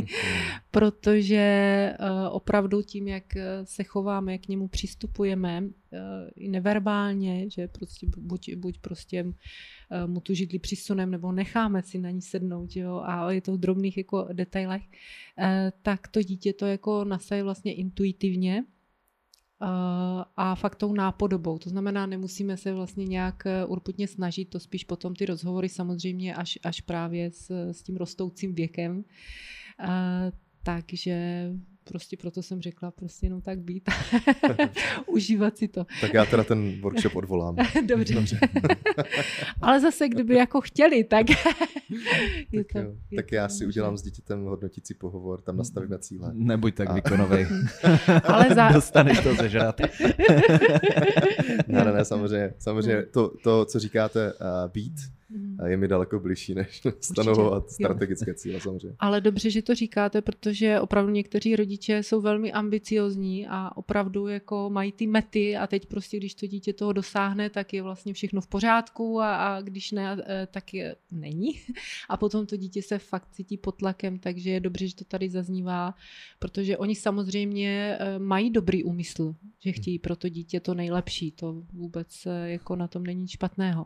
[0.71, 3.23] Protože uh, opravdu tím, jak
[3.63, 5.69] se chováme, jak k němu přistupujeme, uh,
[6.35, 9.31] i neverbálně, že prostě buď, buď prostě uh,
[10.05, 13.57] mu tu židli přisunem, nebo necháme si na ní sednout, jo, a je to v
[13.57, 14.83] drobných jako detailech,
[15.81, 18.63] tak to dítě to jako nasaje vlastně intuitivně
[20.37, 21.57] a fakt tou nápodobou.
[21.57, 26.35] To znamená, nemusíme se vlastně nějak eh, urputně snažit, to spíš potom ty rozhovory samozřejmě
[26.35, 29.03] až, až právě s, s tím rostoucím věkem.
[30.63, 31.49] Takže
[31.87, 33.89] prostě proto jsem řekla, prostě jenom tak být.
[35.05, 35.85] Užívat si to.
[36.01, 37.55] tak já teda ten workshop odvolám.
[37.85, 38.13] Dobře.
[38.13, 38.39] Dobře.
[39.61, 41.29] Ale zase, kdyby jako chtěli, tak...
[41.29, 42.93] je tak, to, jo.
[43.11, 43.67] je tak to já si může.
[43.67, 46.31] udělám s dítětem hodnotící pohovor, tam nastavíme cíle.
[46.33, 46.93] Nebuď tak a...
[46.93, 47.47] výkonovej.
[48.23, 48.71] Ale za...
[48.71, 49.81] Dostaneš to zežrat.
[51.67, 52.53] ne, ne, ne, samozřejmě.
[52.59, 54.93] Samozřejmě to, to co říkáte, uh, být,
[55.65, 58.95] je mi daleko blížší, než stanovovat strategické cíle samozřejmě.
[58.99, 64.69] Ale dobře, že to říkáte, protože opravdu někteří rodiče jsou velmi ambiciozní a opravdu jako
[64.69, 68.41] mají ty mety a teď prostě, když to dítě toho dosáhne, tak je vlastně všechno
[68.41, 71.51] v pořádku a, a když ne, eh, tak je není.
[72.09, 75.29] A potom to dítě se fakt cítí pod tlakem, takže je dobře, že to tady
[75.29, 75.93] zaznívá,
[76.39, 81.63] protože oni samozřejmě eh, mají dobrý úmysl, že chtějí pro to dítě to nejlepší, to
[81.73, 83.85] vůbec eh, jako na tom není špatného.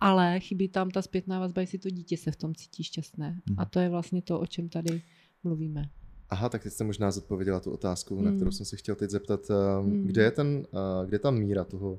[0.00, 3.40] Ale chybí tam ta zpětná vazba, jestli to dítě se v tom cítí šťastné.
[3.56, 5.02] A to je vlastně to, o čem tady
[5.44, 5.90] mluvíme.
[6.30, 8.24] Aha, tak teď jste možná zodpověděla tu otázku, hmm.
[8.24, 9.40] na kterou jsem se chtěl teď zeptat.
[9.80, 10.06] Hmm.
[10.06, 10.66] Kde je ten,
[11.06, 11.98] kde je ta míra toho,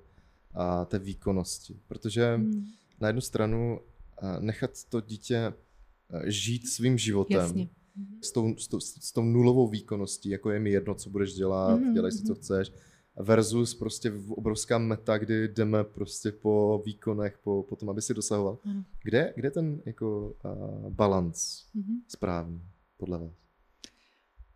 [0.85, 1.79] té výkonnosti?
[1.87, 2.67] Protože hmm.
[2.99, 3.79] na jednu stranu
[4.39, 5.53] nechat to dítě
[6.25, 7.39] žít svým životem.
[7.39, 7.69] Jasně.
[8.21, 11.79] S tou, s, tou, s tou nulovou výkonností, jako je mi jedno, co budeš dělat,
[11.79, 11.93] mm-hmm.
[11.93, 12.71] dělej si, co chceš,
[13.19, 18.57] versus prostě obrovská meta, kdy jdeme prostě po výkonech, po, po tom, aby si dosahoval.
[19.03, 22.01] Kde, kde ten jako uh, balans mm-hmm.
[22.07, 22.61] správný
[22.97, 23.31] podle vás?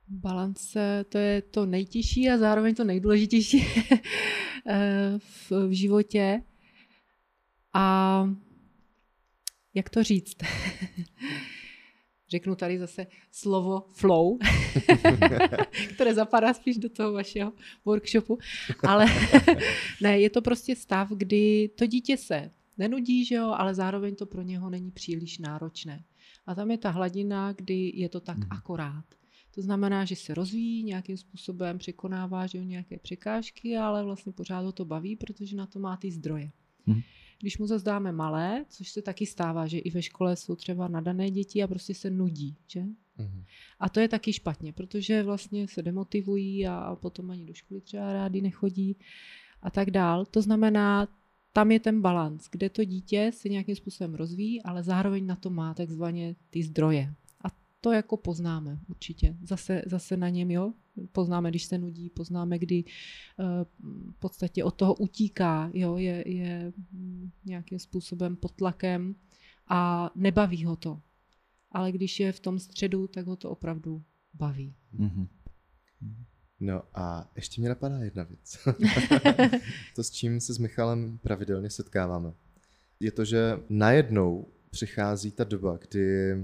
[0.07, 3.59] Balance to je to nejtěžší a zároveň to nejdůležitější
[5.17, 6.41] v, v životě.
[7.73, 8.29] A
[9.73, 10.37] jak to říct?
[12.29, 14.37] Řeknu tady zase slovo flow,
[15.93, 17.53] které zapadá spíš do toho vašeho
[17.85, 18.37] workshopu.
[18.87, 19.05] Ale
[20.01, 24.25] ne, je to prostě stav, kdy to dítě se nenudí, že jo, ale zároveň to
[24.25, 26.03] pro něho není příliš náročné.
[26.45, 28.47] A tam je ta hladina, kdy je to tak mm.
[28.49, 29.05] akorát.
[29.55, 34.65] To znamená, že se rozvíjí nějakým způsobem, překonává že jo, nějaké překážky, ale vlastně pořád
[34.65, 36.51] ho to baví, protože na to má ty zdroje.
[36.85, 37.01] Mm.
[37.39, 40.87] Když mu zase dáme malé, což se taky stává, že i ve škole jsou třeba
[40.87, 42.81] nadané děti a prostě se nudí, že?
[42.81, 43.43] Mm-hmm.
[43.79, 48.13] A to je taky špatně, protože vlastně se demotivují a potom ani do školy třeba
[48.13, 48.97] rádi nechodí
[49.61, 50.25] a tak dál.
[50.25, 51.07] To znamená,
[51.53, 55.49] tam je ten balans, kde to dítě se nějakým způsobem rozvíjí, ale zároveň na to
[55.49, 57.13] má takzvaně ty zdroje
[57.85, 59.35] to jako poznáme určitě.
[59.43, 60.73] Zase, zase na něm, jo,
[61.11, 63.45] poznáme, když se nudí, poznáme, kdy uh,
[64.11, 66.73] v podstatě od toho utíká, jo, je, je
[67.45, 69.15] nějakým způsobem pod tlakem
[69.67, 71.01] a nebaví ho to.
[71.71, 74.03] Ale když je v tom středu, tak ho to opravdu
[74.33, 74.75] baví.
[74.99, 75.27] Mm-hmm.
[76.59, 78.57] No a ještě mě napadá jedna věc.
[79.95, 82.33] to, s čím se s Michalem pravidelně setkáváme,
[82.99, 86.35] je to, že najednou přichází ta doba, kdy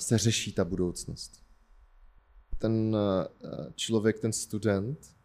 [0.00, 1.47] se řeší ta budoucnost.
[2.58, 5.16] Ten eh, člověk, ten student,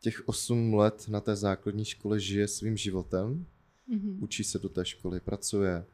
[0.00, 3.46] těch 8 let na té základní škole žije svým životem,
[3.88, 4.18] mm-hmm.
[4.22, 5.84] učí se do té školy, pracuje,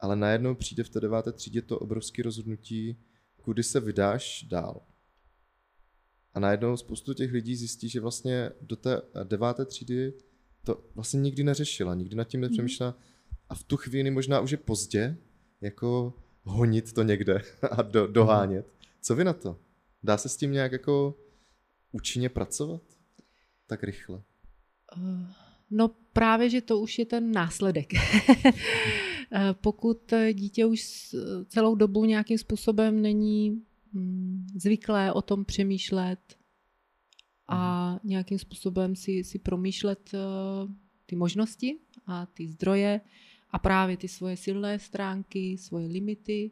[0.00, 2.96] ale najednou přijde v té deváté třídě to obrovské rozhodnutí,
[3.42, 4.82] kudy se vydáš dál.
[6.34, 10.12] A najednou spoustu těch lidí zjistí, že vlastně do té deváté třídy
[10.64, 12.50] to vlastně nikdy neřešila, nikdy nad tím mhm.
[12.50, 12.98] nepřemýšlela.
[13.48, 15.16] A v tu chvíli možná už je pozdě,
[15.60, 18.72] jako honit to někde a do, dohánět.
[19.00, 19.58] Co vy na to?
[20.04, 21.18] Dá se s tím nějak jako
[21.92, 22.82] účinně pracovat?
[23.66, 24.22] Tak rychle.
[24.96, 25.26] Uh,
[25.70, 27.92] no právě, že to už je ten následek.
[29.36, 31.14] Eh, pokud dítě už
[31.48, 33.62] celou dobu nějakým způsobem není
[33.92, 36.18] mm, zvyklé o tom přemýšlet
[37.48, 38.00] a mhm.
[38.04, 40.70] nějakým způsobem si, si promýšlet uh,
[41.06, 43.00] ty možnosti a ty zdroje,
[43.50, 46.50] a právě ty svoje silné stránky, svoje limity,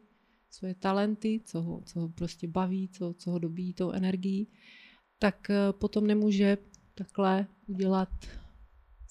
[0.53, 4.47] svoje talenty, co ho, co ho prostě baví, co, co ho dobíjí tou energií,
[5.19, 6.57] tak eh, potom nemůže
[6.95, 8.09] takhle udělat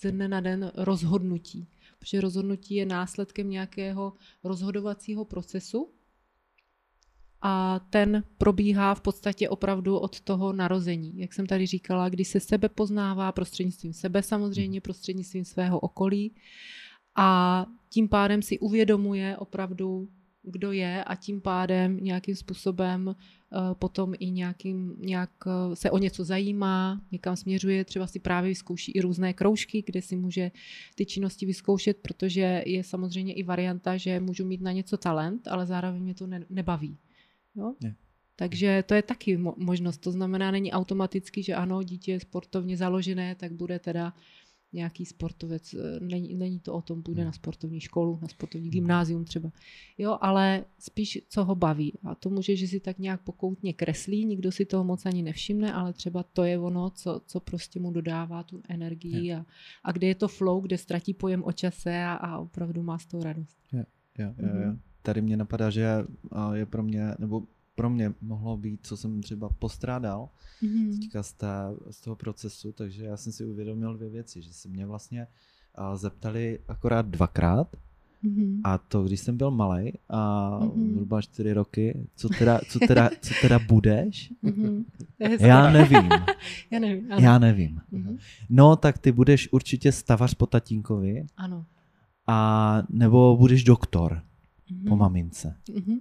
[0.00, 1.68] ze dne na den rozhodnutí.
[1.98, 4.12] Protože rozhodnutí je následkem nějakého
[4.44, 5.90] rozhodovacího procesu
[7.40, 11.18] a ten probíhá v podstatě opravdu od toho narození.
[11.18, 16.34] Jak jsem tady říkala, kdy se sebe poznává prostřednictvím sebe samozřejmě, prostřednictvím svého okolí
[17.16, 20.08] a tím pádem si uvědomuje opravdu,
[20.42, 23.14] kdo je a tím pádem nějakým způsobem uh,
[23.74, 28.92] potom i nějakým, nějak uh, se o něco zajímá, někam směřuje, třeba si právě vyzkouší
[28.92, 30.50] i různé kroužky, kde si může
[30.94, 35.66] ty činnosti vyzkoušet, protože je samozřejmě i varianta, že můžu mít na něco talent, ale
[35.66, 36.98] zároveň mě to ne- nebaví.
[37.54, 37.74] Jo?
[37.82, 37.94] Je.
[38.36, 39.98] Takže to je taky možnost.
[39.98, 44.22] To znamená, není automaticky, že ano, dítě je sportovně založené, tak bude teda uh,
[44.72, 47.26] nějaký sportovec, eh, není, není to o tom, půjde hmm.
[47.26, 49.52] na sportovní školu, na sportovní gymnázium třeba,
[49.98, 54.24] jo, ale spíš co ho baví a to může, že si tak nějak pokoutně kreslí,
[54.24, 57.90] nikdo si toho moc ani nevšimne, ale třeba to je ono, co, co prostě mu
[57.90, 59.46] dodává tu energii a,
[59.84, 63.06] a kde je to flow, kde ztratí pojem o čase a, a opravdu má z
[63.06, 63.56] toho radost.
[63.72, 63.84] Jo,
[64.18, 64.76] jo, jo, jo.
[65.02, 65.88] Tady mě napadá, že
[66.52, 67.42] je pro mě, nebo
[67.74, 70.28] pro mě mohlo být, co jsem třeba postrádal
[70.62, 71.00] mm-hmm.
[71.00, 71.48] teďka z, té,
[71.90, 75.26] z toho procesu, takže já jsem si uvědomil dvě věci, že se mě vlastně
[75.94, 77.76] zeptali akorát dvakrát
[78.24, 78.60] Mm-hmm.
[78.64, 80.92] A to, když jsem byl malý a mm-hmm.
[80.92, 84.32] zhruba čtyři roky, co teda, co teda, co teda budeš?
[84.44, 84.84] Mm-hmm.
[85.40, 86.08] Já nevím.
[86.70, 87.12] Já nevím.
[87.12, 87.22] Ano.
[87.22, 87.80] Já nevím.
[87.92, 88.18] Mm-hmm.
[88.50, 91.26] No, tak ty budeš určitě stavař po tatínkovi.
[91.36, 91.66] Ano.
[92.26, 94.22] A nebo budeš doktor
[94.70, 94.88] mm-hmm.
[94.88, 95.56] po mamince.
[95.68, 96.00] Mm-hmm.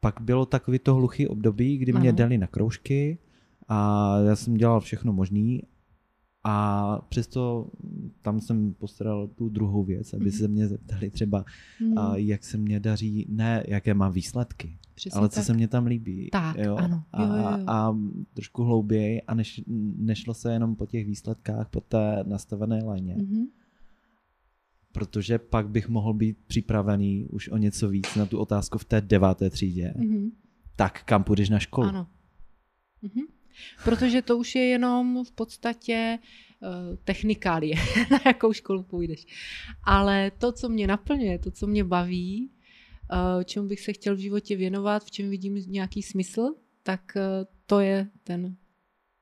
[0.00, 2.18] Pak bylo takový to hluchý období, kdy mě ano.
[2.18, 3.18] dali na kroužky
[3.68, 5.62] a já jsem dělal všechno možný
[6.44, 7.70] a přesto
[8.22, 10.30] tam jsem postaral tu druhou věc, aby mm.
[10.30, 11.44] se mě zeptali třeba,
[11.80, 11.98] mm.
[11.98, 15.44] a jak se mě daří, ne jaké mám výsledky, Přesně ale co tak.
[15.44, 16.28] se mě tam líbí.
[16.32, 16.76] Tak, jo?
[16.76, 17.02] ano.
[17.12, 17.64] A, jo, jo, jo.
[17.66, 17.96] a
[18.34, 19.62] trošku hlouběji a neš,
[19.96, 23.16] nešlo se jenom po těch výsledkách, po té nastavené léně.
[23.16, 23.46] Mm-hmm.
[24.92, 29.00] Protože pak bych mohl být připravený už o něco víc na tu otázku v té
[29.00, 29.94] deváté třídě.
[29.96, 30.30] Mm-hmm.
[30.76, 31.88] Tak kam půjdeš na školu?
[31.88, 32.06] Ano.
[33.02, 33.24] Mm-hmm.
[33.84, 36.18] Protože to už je jenom v podstatě
[36.62, 37.76] uh, technikálie,
[38.10, 39.26] na jakou školu půjdeš.
[39.84, 42.50] Ale to, co mě naplňuje, to, co mě baví,
[43.12, 47.22] uh, čemu bych se chtěl v životě věnovat, v čem vidím nějaký smysl, tak uh,
[47.66, 48.56] to je ten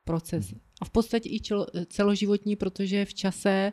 [0.05, 0.51] proces.
[0.51, 0.61] Mhm.
[0.81, 1.41] A v podstatě i
[1.87, 3.73] celoživotní, protože v čase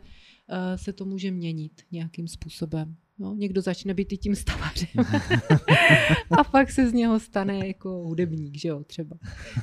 [0.75, 2.95] se to může měnit nějakým způsobem.
[3.19, 4.87] No, někdo začne být i tím stavařem
[6.39, 9.17] a pak se z něho stane jako hudebník, že jo, třeba.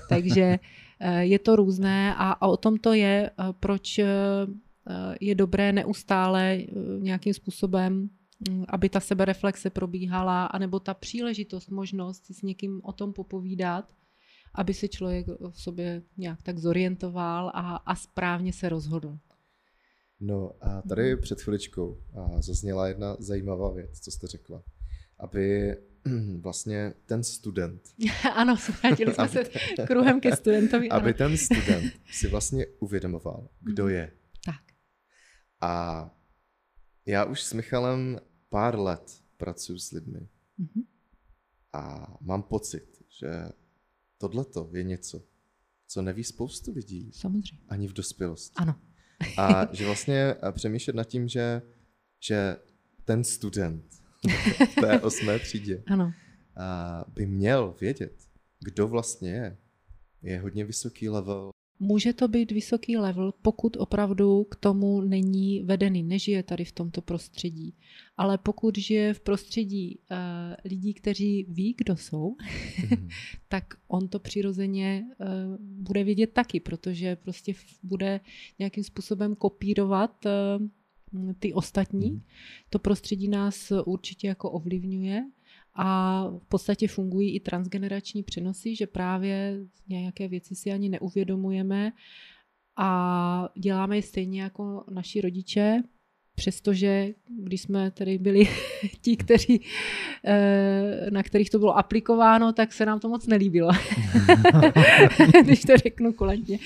[0.09, 0.59] Takže
[1.01, 4.07] eh, je to různé a, a o tom to je, eh, proč eh,
[5.21, 6.59] je dobré neustále
[6.99, 8.11] nějakým způsobem,
[8.51, 13.93] hm, aby ta sebereflexe probíhala, anebo ta příležitost, možnost si s někým o tom popovídat,
[14.55, 19.19] aby se člověk v sobě nějak tak zorientoval a, a správně se rozhodl.
[20.25, 22.03] No a tady před chviličkou
[22.39, 24.63] zazněla jedna zajímavá věc, co jste řekla.
[25.19, 25.77] Aby
[26.41, 27.83] vlastně ten student...
[28.35, 29.45] ano, vrátili jsme se
[29.87, 30.89] kruhem ke studentovi.
[30.91, 31.19] Aby ano.
[31.19, 33.93] ten student si vlastně uvědomoval, kdo mhm.
[33.93, 34.13] je.
[34.45, 34.63] Tak.
[35.61, 36.11] A
[37.07, 40.29] já už s Michalem pár let pracuji s lidmi.
[40.61, 40.85] Mm-hmm.
[41.73, 43.29] A mám pocit, že
[44.19, 45.25] tohleto je něco,
[45.89, 47.13] co neví spoustu lidí.
[47.13, 47.59] Samozřejmě.
[47.69, 48.55] Ani v dospělosti.
[48.57, 48.81] Ano.
[49.39, 51.63] A že vlastně přemýšlet nad tím, že,
[52.21, 52.57] že
[53.05, 53.85] ten student
[54.71, 56.13] v té osmé třídě ano.
[57.09, 58.13] by měl vědět,
[58.61, 59.57] kdo vlastně je.
[60.23, 61.52] Je hodně vysoký level
[61.85, 67.03] Může to být vysoký level, pokud opravdu k tomu není vedený, nežije tady v tomto
[67.03, 67.75] prostředí.
[68.17, 70.17] Ale pokud žije v prostředí uh,
[70.65, 72.37] lidí, kteří ví, kdo jsou,
[72.91, 73.09] mm.
[73.49, 75.27] tak on to přirozeně uh,
[75.61, 78.21] bude vědět taky, protože prostě bude
[78.59, 82.11] nějakým způsobem kopírovat uh, ty ostatní.
[82.11, 82.23] Mm.
[82.71, 85.25] To prostředí nás určitě jako ovlivňuje
[85.75, 89.59] a v podstatě fungují i transgenerační přenosy, že právě
[89.89, 91.93] nějaké věci si ani neuvědomujeme
[92.77, 95.83] a děláme je stejně jako naši rodiče,
[96.35, 98.49] přestože když jsme tady byli
[99.01, 99.61] ti, kteří,
[100.25, 103.71] eh, na kterých to bylo aplikováno, tak se nám to moc nelíbilo,
[105.43, 106.59] když to řeknu kulantně.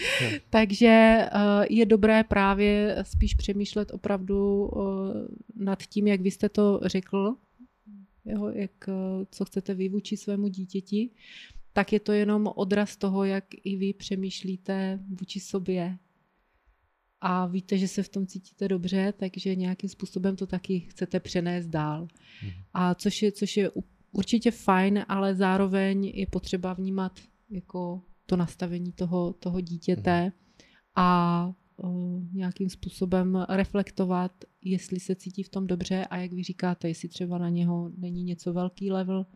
[0.50, 1.28] Takže eh,
[1.70, 7.34] je dobré právě spíš přemýšlet opravdu eh, nad tím, jak vy jste to řekl,
[8.26, 8.92] jo, jak, eh,
[9.30, 11.10] co chcete vyvučit svému dítěti,
[11.72, 15.98] tak je to jenom odraz toho, jak i vy přemýšlíte vůči sobě.
[17.20, 21.66] A víte, že se v tom cítíte dobře, takže nějakým způsobem to taky chcete přenést
[21.66, 22.08] dál.
[22.42, 22.52] Mhm.
[22.74, 23.70] A což je, což je
[24.12, 30.32] určitě fajn, ale zároveň je potřeba vnímat jako to nastavení toho, toho dítěte mhm.
[30.96, 31.52] a
[32.32, 34.32] nějakým způsobem reflektovat,
[34.64, 38.24] jestli se cítí v tom dobře a jak vy říkáte, jestli třeba na něho není
[38.24, 39.26] něco velký level,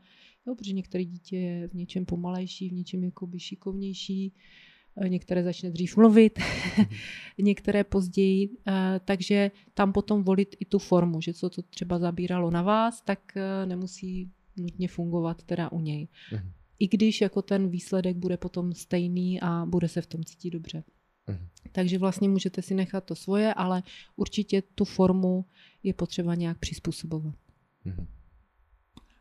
[0.47, 4.33] jo, protože některé dítě je v něčem pomalejší, v něčem jakoby šikovnější,
[4.97, 6.39] e, některé začne dřív mluvit,
[7.39, 12.51] některé později, e, takže tam potom volit i tu formu, že co to třeba zabíralo
[12.51, 16.09] na vás, tak e, nemusí nutně fungovat teda u něj.
[16.33, 16.53] Mhm.
[16.79, 20.85] I když jako ten výsledek bude potom stejný a bude se v tom cítit dobře.
[21.31, 21.47] Mhm.
[21.73, 23.83] Takže vlastně můžete si nechat to svoje, ale
[24.17, 25.45] určitě tu formu
[25.83, 27.35] je potřeba nějak přizpůsobovat.
[27.85, 28.07] Mhm.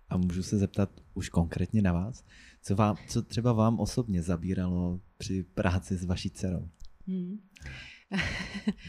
[0.10, 2.24] A můžu se zeptat už konkrétně na vás,
[2.62, 6.70] co, vám, co třeba vám osobně zabíralo při práci s vaší dcerou?
[7.08, 7.40] Hmm.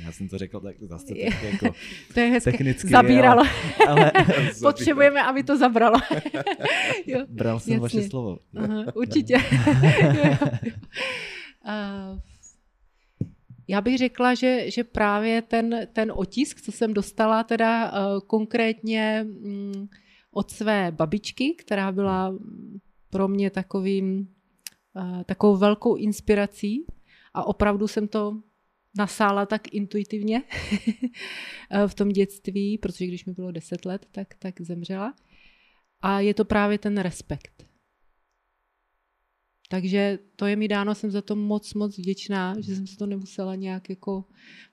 [0.05, 1.67] Já jsem to řekl tak zase tak jako
[2.15, 2.51] to je hezké.
[2.53, 2.89] technicky.
[2.89, 3.43] Zabíralo.
[3.89, 5.99] Ale, ale Potřebujeme, aby to zabralo.
[7.07, 7.81] jo, Bral jsem jasně.
[7.99, 8.39] vaše slovo.
[8.57, 9.33] Aha, určitě.
[9.35, 10.37] jo, jo.
[11.67, 12.21] Uh,
[13.71, 19.27] já bych řekla, že, že právě ten, ten otisk, co jsem dostala teda uh, konkrétně
[19.27, 19.89] um,
[20.31, 22.35] od své babičky, která byla
[23.11, 24.29] pro mě takovým,
[24.97, 26.87] uh, takovou velkou inspirací
[27.35, 28.41] a opravdu jsem to
[28.99, 30.43] nasála tak intuitivně
[31.87, 35.15] v tom dětství, protože když mi bylo 10 let, tak, tak zemřela.
[36.03, 37.70] A je to právě ten respekt.
[39.71, 43.07] Takže to je mi dáno, jsem za to moc, moc vděčná, že jsem se to
[43.07, 44.25] nemusela nějak jako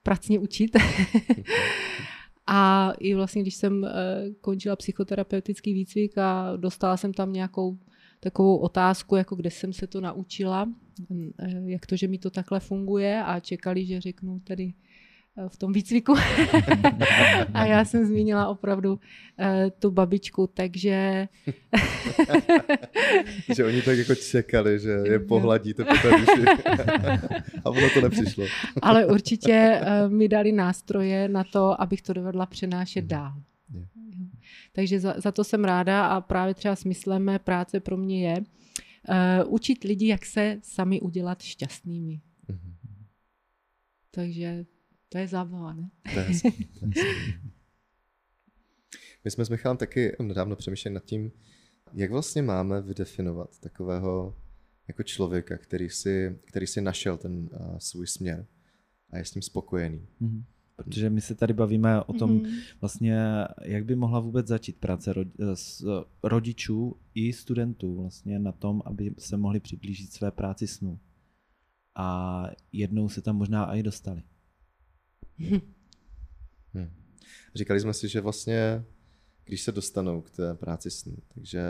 [0.03, 0.77] pracně učit.
[2.47, 3.89] a i vlastně, když jsem eh,
[4.41, 7.77] končila psychoterapeutický výcvik a dostala jsem tam nějakou
[8.19, 10.69] takovou otázku, jako kde jsem se to naučila,
[11.39, 14.73] eh, jak to, že mi to takhle funguje a čekali, že řeknu tedy
[15.47, 16.15] v tom výcviku.
[17.53, 18.99] a já jsem zmínila opravdu uh,
[19.79, 21.27] tu babičku, takže...
[23.55, 26.09] že oni tak jako čekali, že je pohladíte po té
[27.65, 28.45] a ono to nepřišlo.
[28.81, 33.07] Ale určitě uh, mi dali nástroje na to, abych to dovedla přenášet mm.
[33.07, 33.33] dál.
[34.73, 38.37] Takže za, za to jsem ráda a právě třeba smyslem mé práce pro mě je
[38.37, 42.21] uh, učit lidi, jak se sami udělat šťastnými.
[42.49, 42.73] Mm-hmm.
[44.11, 44.65] Takže
[45.09, 45.89] to je zábava, ne?
[46.13, 47.33] To je hezký, to je hezký.
[49.23, 51.31] My jsme s Michalem taky nedávno přemýšleli nad tím,
[51.93, 54.35] jak vlastně máme vydefinovat takového
[54.87, 58.45] jako člověka, který si, který si našel ten uh, svůj směr
[59.09, 60.07] a je s tím spokojený.
[60.21, 60.43] Mm-hmm.
[60.75, 62.61] Protože my se tady bavíme o tom mm-hmm.
[62.81, 63.19] vlastně,
[63.63, 65.13] jak by mohla vůbec začít práce
[66.23, 70.99] rodičů i studentů vlastně na tom, aby se mohli přiblížit své práci snu.
[71.95, 74.23] A jednou se tam možná i dostali.
[76.73, 76.91] Hmm.
[77.55, 78.85] Říkali jsme si, že vlastně,
[79.45, 81.61] když se dostanou k té práci snu, takže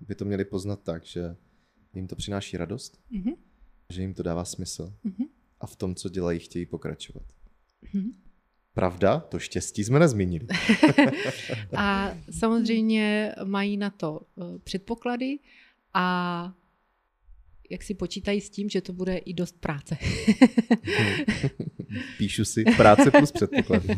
[0.00, 1.36] by to měli poznat tak, že
[1.94, 3.36] jim to přináší radost, mm-hmm.
[3.90, 5.28] že jim to dává smysl mm-hmm.
[5.60, 7.26] a v tom, co dělají, chtějí pokračovat.
[7.84, 8.12] Mm-hmm.
[8.74, 10.46] Pravda, to štěstí jsme nezmínili.
[11.76, 15.38] a samozřejmě mají na to e, předpoklady
[15.94, 16.54] a
[17.74, 19.96] jak si počítají s tím, že to bude i dost práce.
[22.18, 23.88] Píšu si práce plus předpoklady.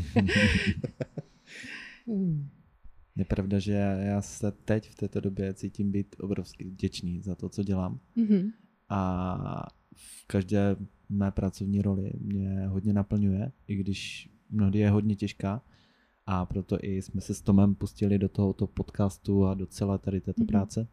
[3.17, 7.49] Je pravda, že já se teď v této době cítím být obrovsky vděčný za to,
[7.49, 8.01] co dělám.
[8.17, 8.53] Mm-hmm.
[8.89, 10.77] A v každé
[11.09, 15.63] mé pracovní roli mě hodně naplňuje, i když mnohdy je hodně těžká.
[16.27, 20.21] A proto i jsme se s Tomem pustili do tohoto podcastu a do celé tady
[20.21, 20.47] této mm-hmm.
[20.47, 20.89] práce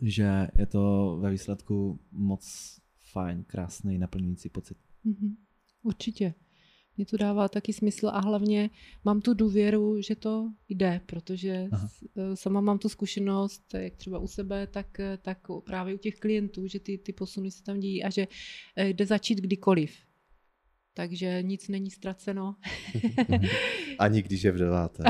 [0.00, 2.76] že je to ve výsledku moc
[3.12, 4.78] fajn, krásný, naplňující pocit.
[5.06, 5.36] Mm-hmm.
[5.82, 6.34] Určitě.
[6.96, 8.70] Mně to dává taky smysl a hlavně
[9.04, 11.88] mám tu důvěru, že to jde, protože Aha.
[12.16, 16.14] E, sama mám tu zkušenost, jak třeba u sebe, tak, e, tak právě u těch
[16.14, 18.28] klientů, že ty, ty posuny se tam dějí a že
[18.76, 19.96] e, jde začít kdykoliv.
[20.94, 22.56] Takže nic není ztraceno.
[23.98, 25.04] Ani když je v deváté.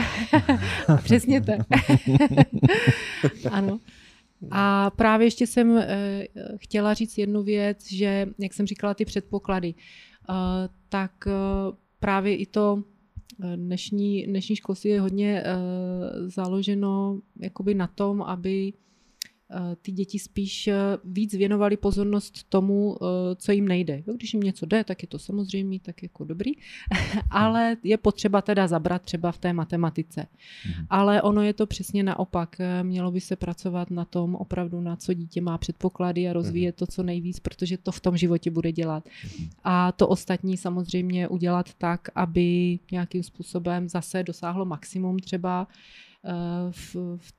[1.04, 1.66] Přesně tak.
[3.50, 3.80] ano.
[4.51, 6.26] A právě ještě jsem eh,
[6.57, 10.32] chtěla říct jednu věc, že, jak jsem říkala, ty předpoklady, eh,
[10.89, 11.30] tak eh,
[12.01, 12.82] právě i to
[13.57, 15.45] dnešní, dnešní školství je hodně
[16.26, 18.72] založeno jakoby na tom, aby
[19.82, 20.74] ty děti spíš eh,
[21.05, 24.03] víc věnovali pozornost tomu, eh, co jim nejde.
[24.07, 26.51] Jo, když jim něco jde, tak je to samozřejmě tak jako dobrý,
[27.30, 30.26] ale je potřeba teda zabrat třeba v té matematice.
[30.66, 30.86] Mhm.
[30.90, 32.57] Ale ono je to přesně naopak.
[32.82, 36.78] Mělo by se pracovat na tom opravdu, na co dítě má předpoklady a rozvíjet mhm.
[36.78, 39.09] to co nejvíc, protože to v tom životě bude dělat.
[39.24, 39.49] Mhm.
[39.64, 45.66] A to ostatní samozřejmě udělat tak, aby nějakým způsobem zase dosáhlo maximum třeba
[46.70, 47.32] v, v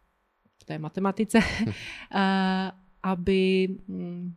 [0.68, 1.40] té matematice,
[2.16, 2.72] eh,
[3.04, 4.34] aby mm,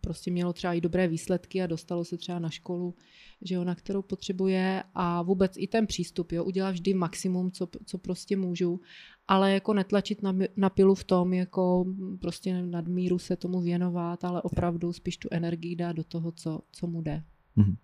[0.00, 2.94] prostě mělo třeba i dobré výsledky a dostalo se třeba na školu,
[3.42, 7.68] že jo, na kterou potřebuje a vůbec i ten přístup, jo, udělá vždy maximum, co,
[7.84, 8.80] co prostě můžu,
[9.28, 11.86] ale jako netlačit na, na pilu v tom, jako
[12.20, 16.86] prostě nadmíru se tomu věnovat, ale opravdu spíš tu energii dát do toho, co, co
[16.86, 17.24] mu jde.
[17.56, 17.76] Mm-hmm.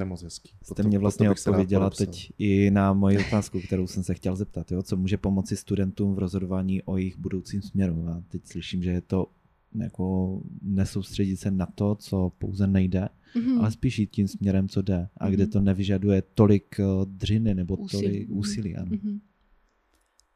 [0.00, 0.50] To je moc hezký.
[0.62, 4.72] Jste mě vlastně odpověděla teď i na moji otázku, kterou jsem se chtěl zeptat.
[4.72, 4.82] Jo?
[4.82, 8.08] Co může pomoci studentům v rozhodování o jejich budoucím směru?
[8.08, 9.26] A teď slyším, že je to
[9.74, 13.58] jako nesoustředit se na to, co pouze nejde, mm-hmm.
[13.60, 15.32] ale spíš jít tím směrem, co jde a mm-hmm.
[15.32, 18.02] kde to nevyžaduje tolik eh, dřiny nebo úsilí.
[18.02, 18.76] tolik úsilí.
[18.76, 18.90] Ano.
[18.90, 19.20] Mm-hmm.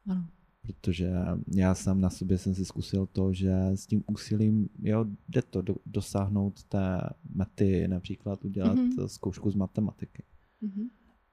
[0.07, 0.27] ano
[0.65, 1.11] protože
[1.55, 5.61] já sám na sobě jsem si zkusil to, že s tím úsilím, jo, jde to
[5.61, 7.01] do, dosáhnout té
[7.35, 9.07] mety, například udělat mm-hmm.
[9.07, 10.23] zkoušku z matematiky.
[10.63, 10.89] Mm-hmm.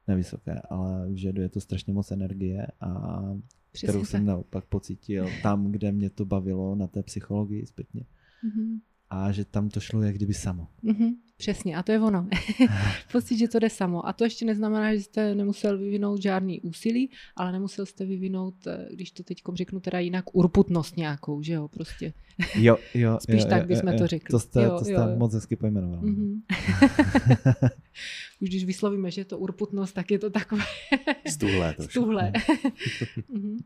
[0.08, 3.22] Nevysoké, ale vyžaduje to strašně moc energie a
[3.72, 4.10] Přesně kterou tak.
[4.10, 8.04] jsem naopak pocítil tam, kde mě to bavilo na té psychologii zpětně.
[8.44, 8.80] Mm-hmm.
[9.12, 10.68] A že tam to šlo jak kdyby samo.
[10.84, 11.14] Mm-hmm.
[11.36, 12.28] Přesně, a to je ono.
[13.12, 14.06] Pocit, že to jde samo.
[14.06, 18.88] A to ještě neznamená, že jste nemusel vyvinout žádný úsilí, ale nemusel jste vyvinout, eh,
[18.92, 22.12] když to teď řeknu teda jinak, urputnost nějakou, že jo, prostě.
[22.54, 23.18] Jo, jo.
[23.22, 24.30] Spíš jo, tak jo, bychom jo, to řekli.
[24.30, 25.16] To jste, jo, to jste jo, jo.
[25.16, 26.00] moc hezky pojmenoval.
[26.00, 26.40] Mm-hmm.
[28.40, 30.64] Už když vyslovíme, že je to urputnost, tak je to takové
[31.28, 32.32] Stuhlé to stuhlé.
[33.28, 33.58] Mhm.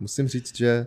[0.00, 0.86] Musím říct, že,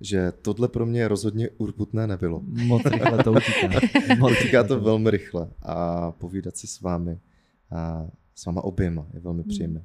[0.00, 2.42] že tohle pro mě rozhodně urputné nebylo.
[2.44, 3.80] Moc rychle to utíká.
[4.18, 7.20] Moc Utíká to velmi rychle a povídat si s vámi
[7.70, 9.84] a s váma oběma je velmi příjemné.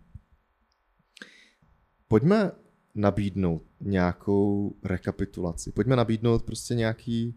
[2.07, 2.51] Pojďme
[2.95, 5.71] nabídnout nějakou rekapitulaci.
[5.71, 7.35] Pojďme nabídnout prostě nějaký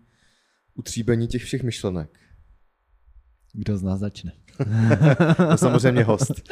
[0.74, 2.18] utříbení těch všech myšlenek.
[3.58, 4.32] Kdo z nás začne?
[5.50, 6.32] To samozřejmě host.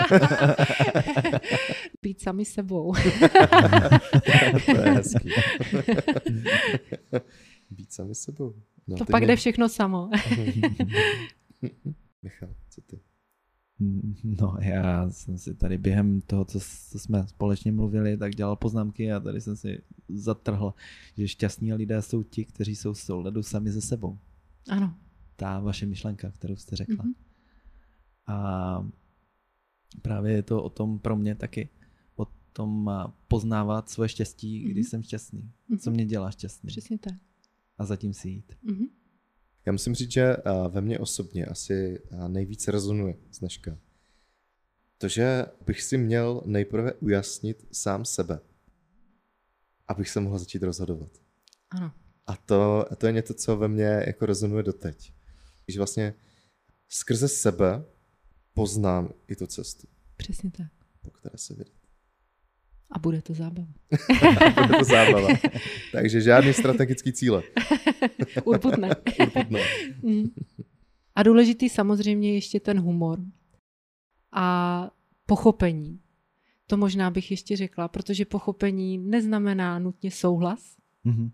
[2.03, 2.93] Být sami sebou.
[4.67, 5.29] to je hezký.
[7.71, 8.55] Být sami sebou.
[8.87, 10.11] No, to pak mě- jde všechno samo.
[12.23, 13.01] Michal, co ty?
[14.25, 19.13] No, já jsem si tady během toho, co, co jsme společně mluvili, tak dělal poznámky
[19.13, 20.75] a tady jsem si zatrhl,
[21.17, 24.19] že šťastní lidé jsou ti, kteří jsou v souladu sami se sebou.
[24.69, 24.95] Ano.
[25.37, 27.05] Ta vaše myšlenka, kterou jste řekla.
[27.05, 27.15] Mhm.
[28.27, 28.89] A
[30.03, 31.69] právě je to o tom pro mě taky,
[32.17, 32.91] o tom
[33.29, 34.71] poznávat svoje štěstí, Mhm.
[34.73, 35.53] když jsem šťastný.
[35.81, 35.95] Co Mhm.
[35.95, 36.69] mě dělá šťastný.
[36.69, 37.15] Přesně tak.
[37.79, 38.53] A zatím si jít.
[38.63, 38.85] Mhm.
[39.67, 40.37] Já musím říct, že
[40.69, 43.79] ve mně osobně asi nejvíce rezonuje z dneška.
[44.99, 48.41] To, že bych si měl nejprve ujasnit sám sebe,
[49.89, 51.11] abych se mohl začít rozhodovat.
[51.71, 51.93] Ano.
[52.27, 55.13] A to, a to je něco, co ve mně jako rezonuje doteď.
[55.69, 56.15] Že vlastně
[56.89, 57.85] skrze sebe
[58.55, 59.87] poznám i tu cestu,
[60.17, 60.73] Přesně tak.
[61.03, 61.73] po které se vydat.
[62.91, 63.69] A bude to zábava.
[64.67, 65.29] Bude to zábava.
[65.93, 67.43] Takže žádný strategický cíle.
[68.45, 68.89] Urputné.
[69.21, 69.61] Urputné.
[70.03, 70.25] Mm.
[71.15, 73.21] A důležitý samozřejmě ještě ten humor
[74.33, 74.91] a
[75.27, 76.01] pochopení.
[76.67, 81.31] To možná bych ještě řekla, protože pochopení neznamená nutně souhlas, Mhm.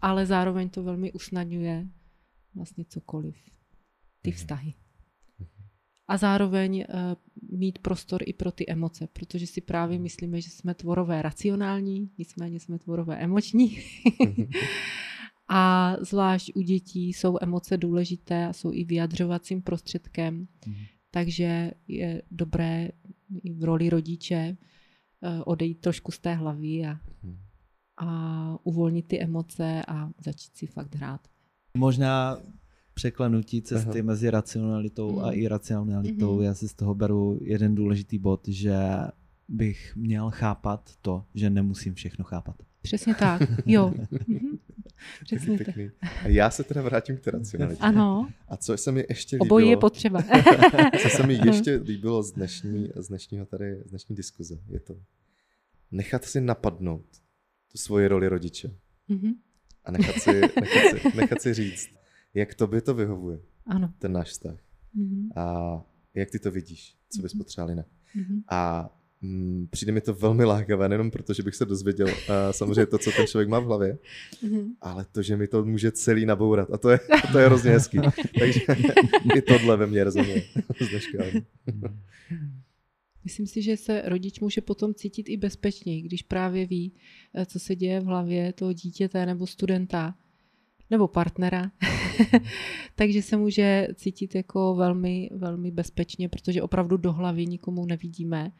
[0.00, 1.86] ale zároveň to velmi usnadňuje
[2.54, 3.36] vlastně cokoliv.
[4.24, 4.36] Ty Mhm.
[4.36, 4.74] vztahy.
[6.08, 10.74] A zároveň uh, mít prostor i pro ty emoce, protože si právě myslíme, že jsme
[10.74, 13.78] tvorové racionální, nicméně jsme tvorové emoční.
[15.48, 20.74] a zvlášť u dětí jsou emoce důležité a jsou i vyjadřovacím prostředkem, Mhm.
[21.10, 22.88] takže je dobré
[23.42, 24.56] i v roli rodiče
[25.22, 27.38] eh, odejít trošku z té hlavy a, Mhm.
[27.96, 31.28] a uvolnit ty emoce a začít si fakt hrát.
[31.76, 32.36] Možná
[32.94, 34.06] překlenutí cesty Aha.
[34.06, 35.38] mezi racionalitou a Mhm.
[35.40, 36.34] iracionalitou.
[36.34, 36.44] Mhm.
[36.44, 38.74] Já si z toho beru jeden důležitý bod, že
[39.48, 42.56] bych měl chápat to, že nemusím všechno chápat.
[42.82, 43.94] Přesně tak, jo.
[44.28, 44.58] Mhm.
[45.24, 45.76] Přesně tak.
[46.24, 47.80] A já se teda vrátím k té racionalitě.
[47.82, 50.22] Ano, A co se mi ještě líbilo, obojí je potřeba.
[51.02, 54.96] co se mi ještě líbilo z, dnešní, z dnešního tady, z dnešní diskuze, je to
[55.90, 57.04] nechat si napadnout
[57.72, 58.70] tu svoji roli rodiče
[59.08, 59.32] Mhm.
[59.84, 61.88] a nechat si, nechat si, nechat si říct,
[62.34, 63.92] jak tobě to vyhovuje, Ano.
[63.98, 64.56] ten náš vztah.
[64.94, 65.28] Mhm.
[65.36, 65.80] A
[66.14, 67.38] jak ty to vidíš, co bys Mhm.
[67.38, 67.86] potřeboval jinak.
[68.14, 68.42] Mhm.
[68.50, 72.14] A mm, přijde mi to velmi lákavé, nejenom proto, že bych se dozvěděl uh,
[72.50, 73.98] samozřejmě to, co ten člověk má v hlavě,
[74.42, 74.72] Mhm.
[74.80, 76.70] ale to, že mi to může celý nabourat.
[76.70, 76.98] A to je,
[77.32, 77.98] to je hrozně hezký.
[78.38, 78.60] Takže
[79.36, 80.42] i tohle ve mně rezonuje.
[83.24, 86.92] Myslím si, že se rodič může potom cítit i bezpečněji, když právě ví,
[87.46, 90.14] co se děje v hlavě toho dítěte nebo studenta
[90.90, 91.70] nebo partnera.
[92.94, 98.52] Takže se může cítit jako velmi, velmi bezpečně, protože opravdu do hlavy nikomu nevidíme.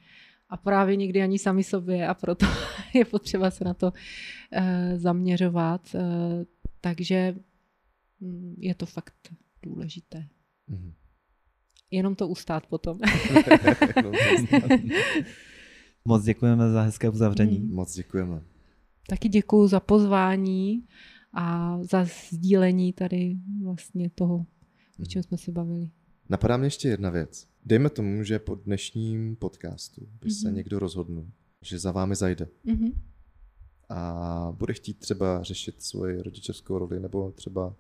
[0.49, 2.47] A právě někdy ani sami sobě a proto
[2.95, 3.93] je potřeba se na to
[4.53, 5.95] eh, zaměřovat.
[5.95, 6.01] Eh,
[6.81, 7.35] takže
[8.21, 10.29] mm, je to fakt důležité.
[10.69, 10.93] Mhm.
[11.91, 12.99] Jenom to ustát potom.
[16.05, 17.59] Moc děkujeme za hezké uzavření.
[17.59, 17.75] Mhm.
[17.75, 18.43] Moc děkujeme.
[19.09, 20.87] Taky děkuji za pozvání
[21.35, 24.47] a za sdílení tady vlastně toho,
[25.03, 25.91] o čem jsme se bavili.
[26.29, 27.49] Napadá mě ještě jedna věc.
[27.65, 30.57] Dejme tomu, že po dnešním podcastu by se Mhm.
[30.57, 31.31] někdo rozhodnul,
[31.63, 32.93] že za vámi zajde Mhm.
[33.89, 37.77] a bude chtít třeba řešit svoji rodičovskou roli, nebo třeba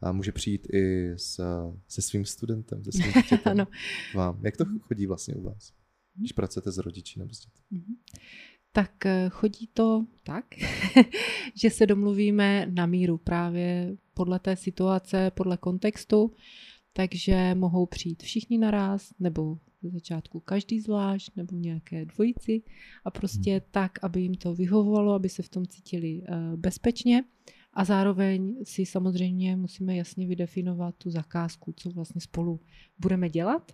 [0.00, 1.40] a může přijít i s,
[1.88, 3.66] se svým studentem, se svým dítětem Ano.
[4.14, 4.44] vám.
[4.44, 5.72] Jak to chodí vlastně u vás,
[6.14, 7.60] když pracujete s rodiči nebo s dětmi?
[7.70, 7.94] Mhm.
[8.74, 10.44] Tak eh, chodí to tak,
[11.54, 16.32] že se domluvíme na míru právě podle té situace, podle kontextu,
[16.92, 22.62] takže mohou přijít všichni naraz, nebo ze začátku každý zvlášť nebo nějaké dvojici
[23.04, 23.60] a prostě hmm.
[23.70, 27.24] tak, aby jim to vyhovovalo, aby se v tom cítili uh, bezpečně
[27.72, 32.60] a zároveň si samozřejmě musíme jasně vydefinovat tu zakázku, co vlastně spolu
[32.98, 33.72] budeme dělat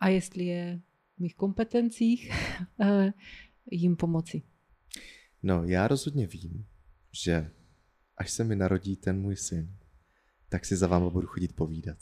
[0.00, 0.80] a jestli je
[1.16, 2.32] v mých kompetencích
[2.80, 2.86] uh,
[3.70, 4.42] jim pomoci.
[5.42, 6.66] No, já rozhodně vím,
[7.12, 7.50] že
[8.16, 9.76] až se mi narodí ten můj syn,
[10.48, 11.98] tak si za váma budu chodit povídat.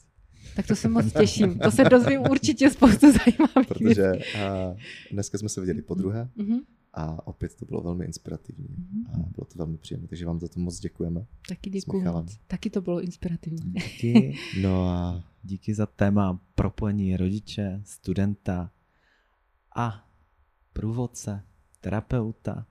[0.57, 1.59] Tak to se moc těším.
[1.59, 4.75] To se dozvím určitě spoustu zajímavých Protože a,
[5.13, 6.61] dneska jsme se viděli po druhé mm-hmm.
[6.95, 9.11] a opět to bylo velmi inspirativní mm-hmm.
[9.13, 11.27] a bylo to velmi příjemné, takže vám za to moc děkujeme.
[11.49, 12.05] Taky děkuji.
[12.47, 13.73] Taky to bylo inspirativní.
[13.73, 14.37] Díky.
[14.63, 18.71] No a díky za téma propojení rodiče, studenta
[19.77, 20.09] a
[20.73, 21.43] průvodce,
[21.83, 22.67] terapeuta,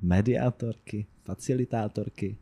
[0.00, 2.38] mediátorky, facilitátorky.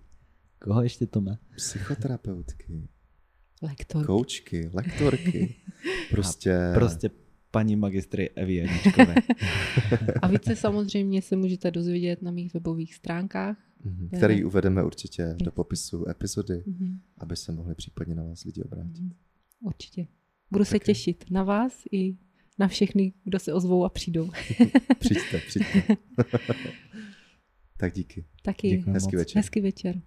[0.59, 1.39] Koho ještě to má?
[1.57, 2.89] Psychoterapeutky.
[3.63, 4.07] Lektorky.
[4.07, 5.55] Koučky, lektorky.
[6.11, 6.57] Prostě...
[6.57, 7.11] A prostě
[7.51, 9.15] paní magistry Evy Janičkové.
[10.23, 13.57] A více samozřejmě se můžete dozvědět na mých webových stránkách.
[13.87, 14.17] Mm-hmm.
[14.17, 16.99] Který uvedeme určitě do popisu epizody, mm-hmm.
[17.19, 19.03] aby se mohli případně na vás lidi obrátit.
[19.03, 19.13] Mm-hmm.
[19.61, 20.07] Určitě.
[20.51, 22.17] Budu se těšit na vás i
[22.59, 24.31] na všechny, kdo se ozvou a přijdou.
[24.99, 25.83] přijďte, přijďte.
[27.79, 28.25] tak díky.
[28.43, 28.71] Taky.
[28.71, 29.21] Děkuji Hezký moc.
[29.21, 29.37] večer.
[29.37, 30.03] Hezký večer.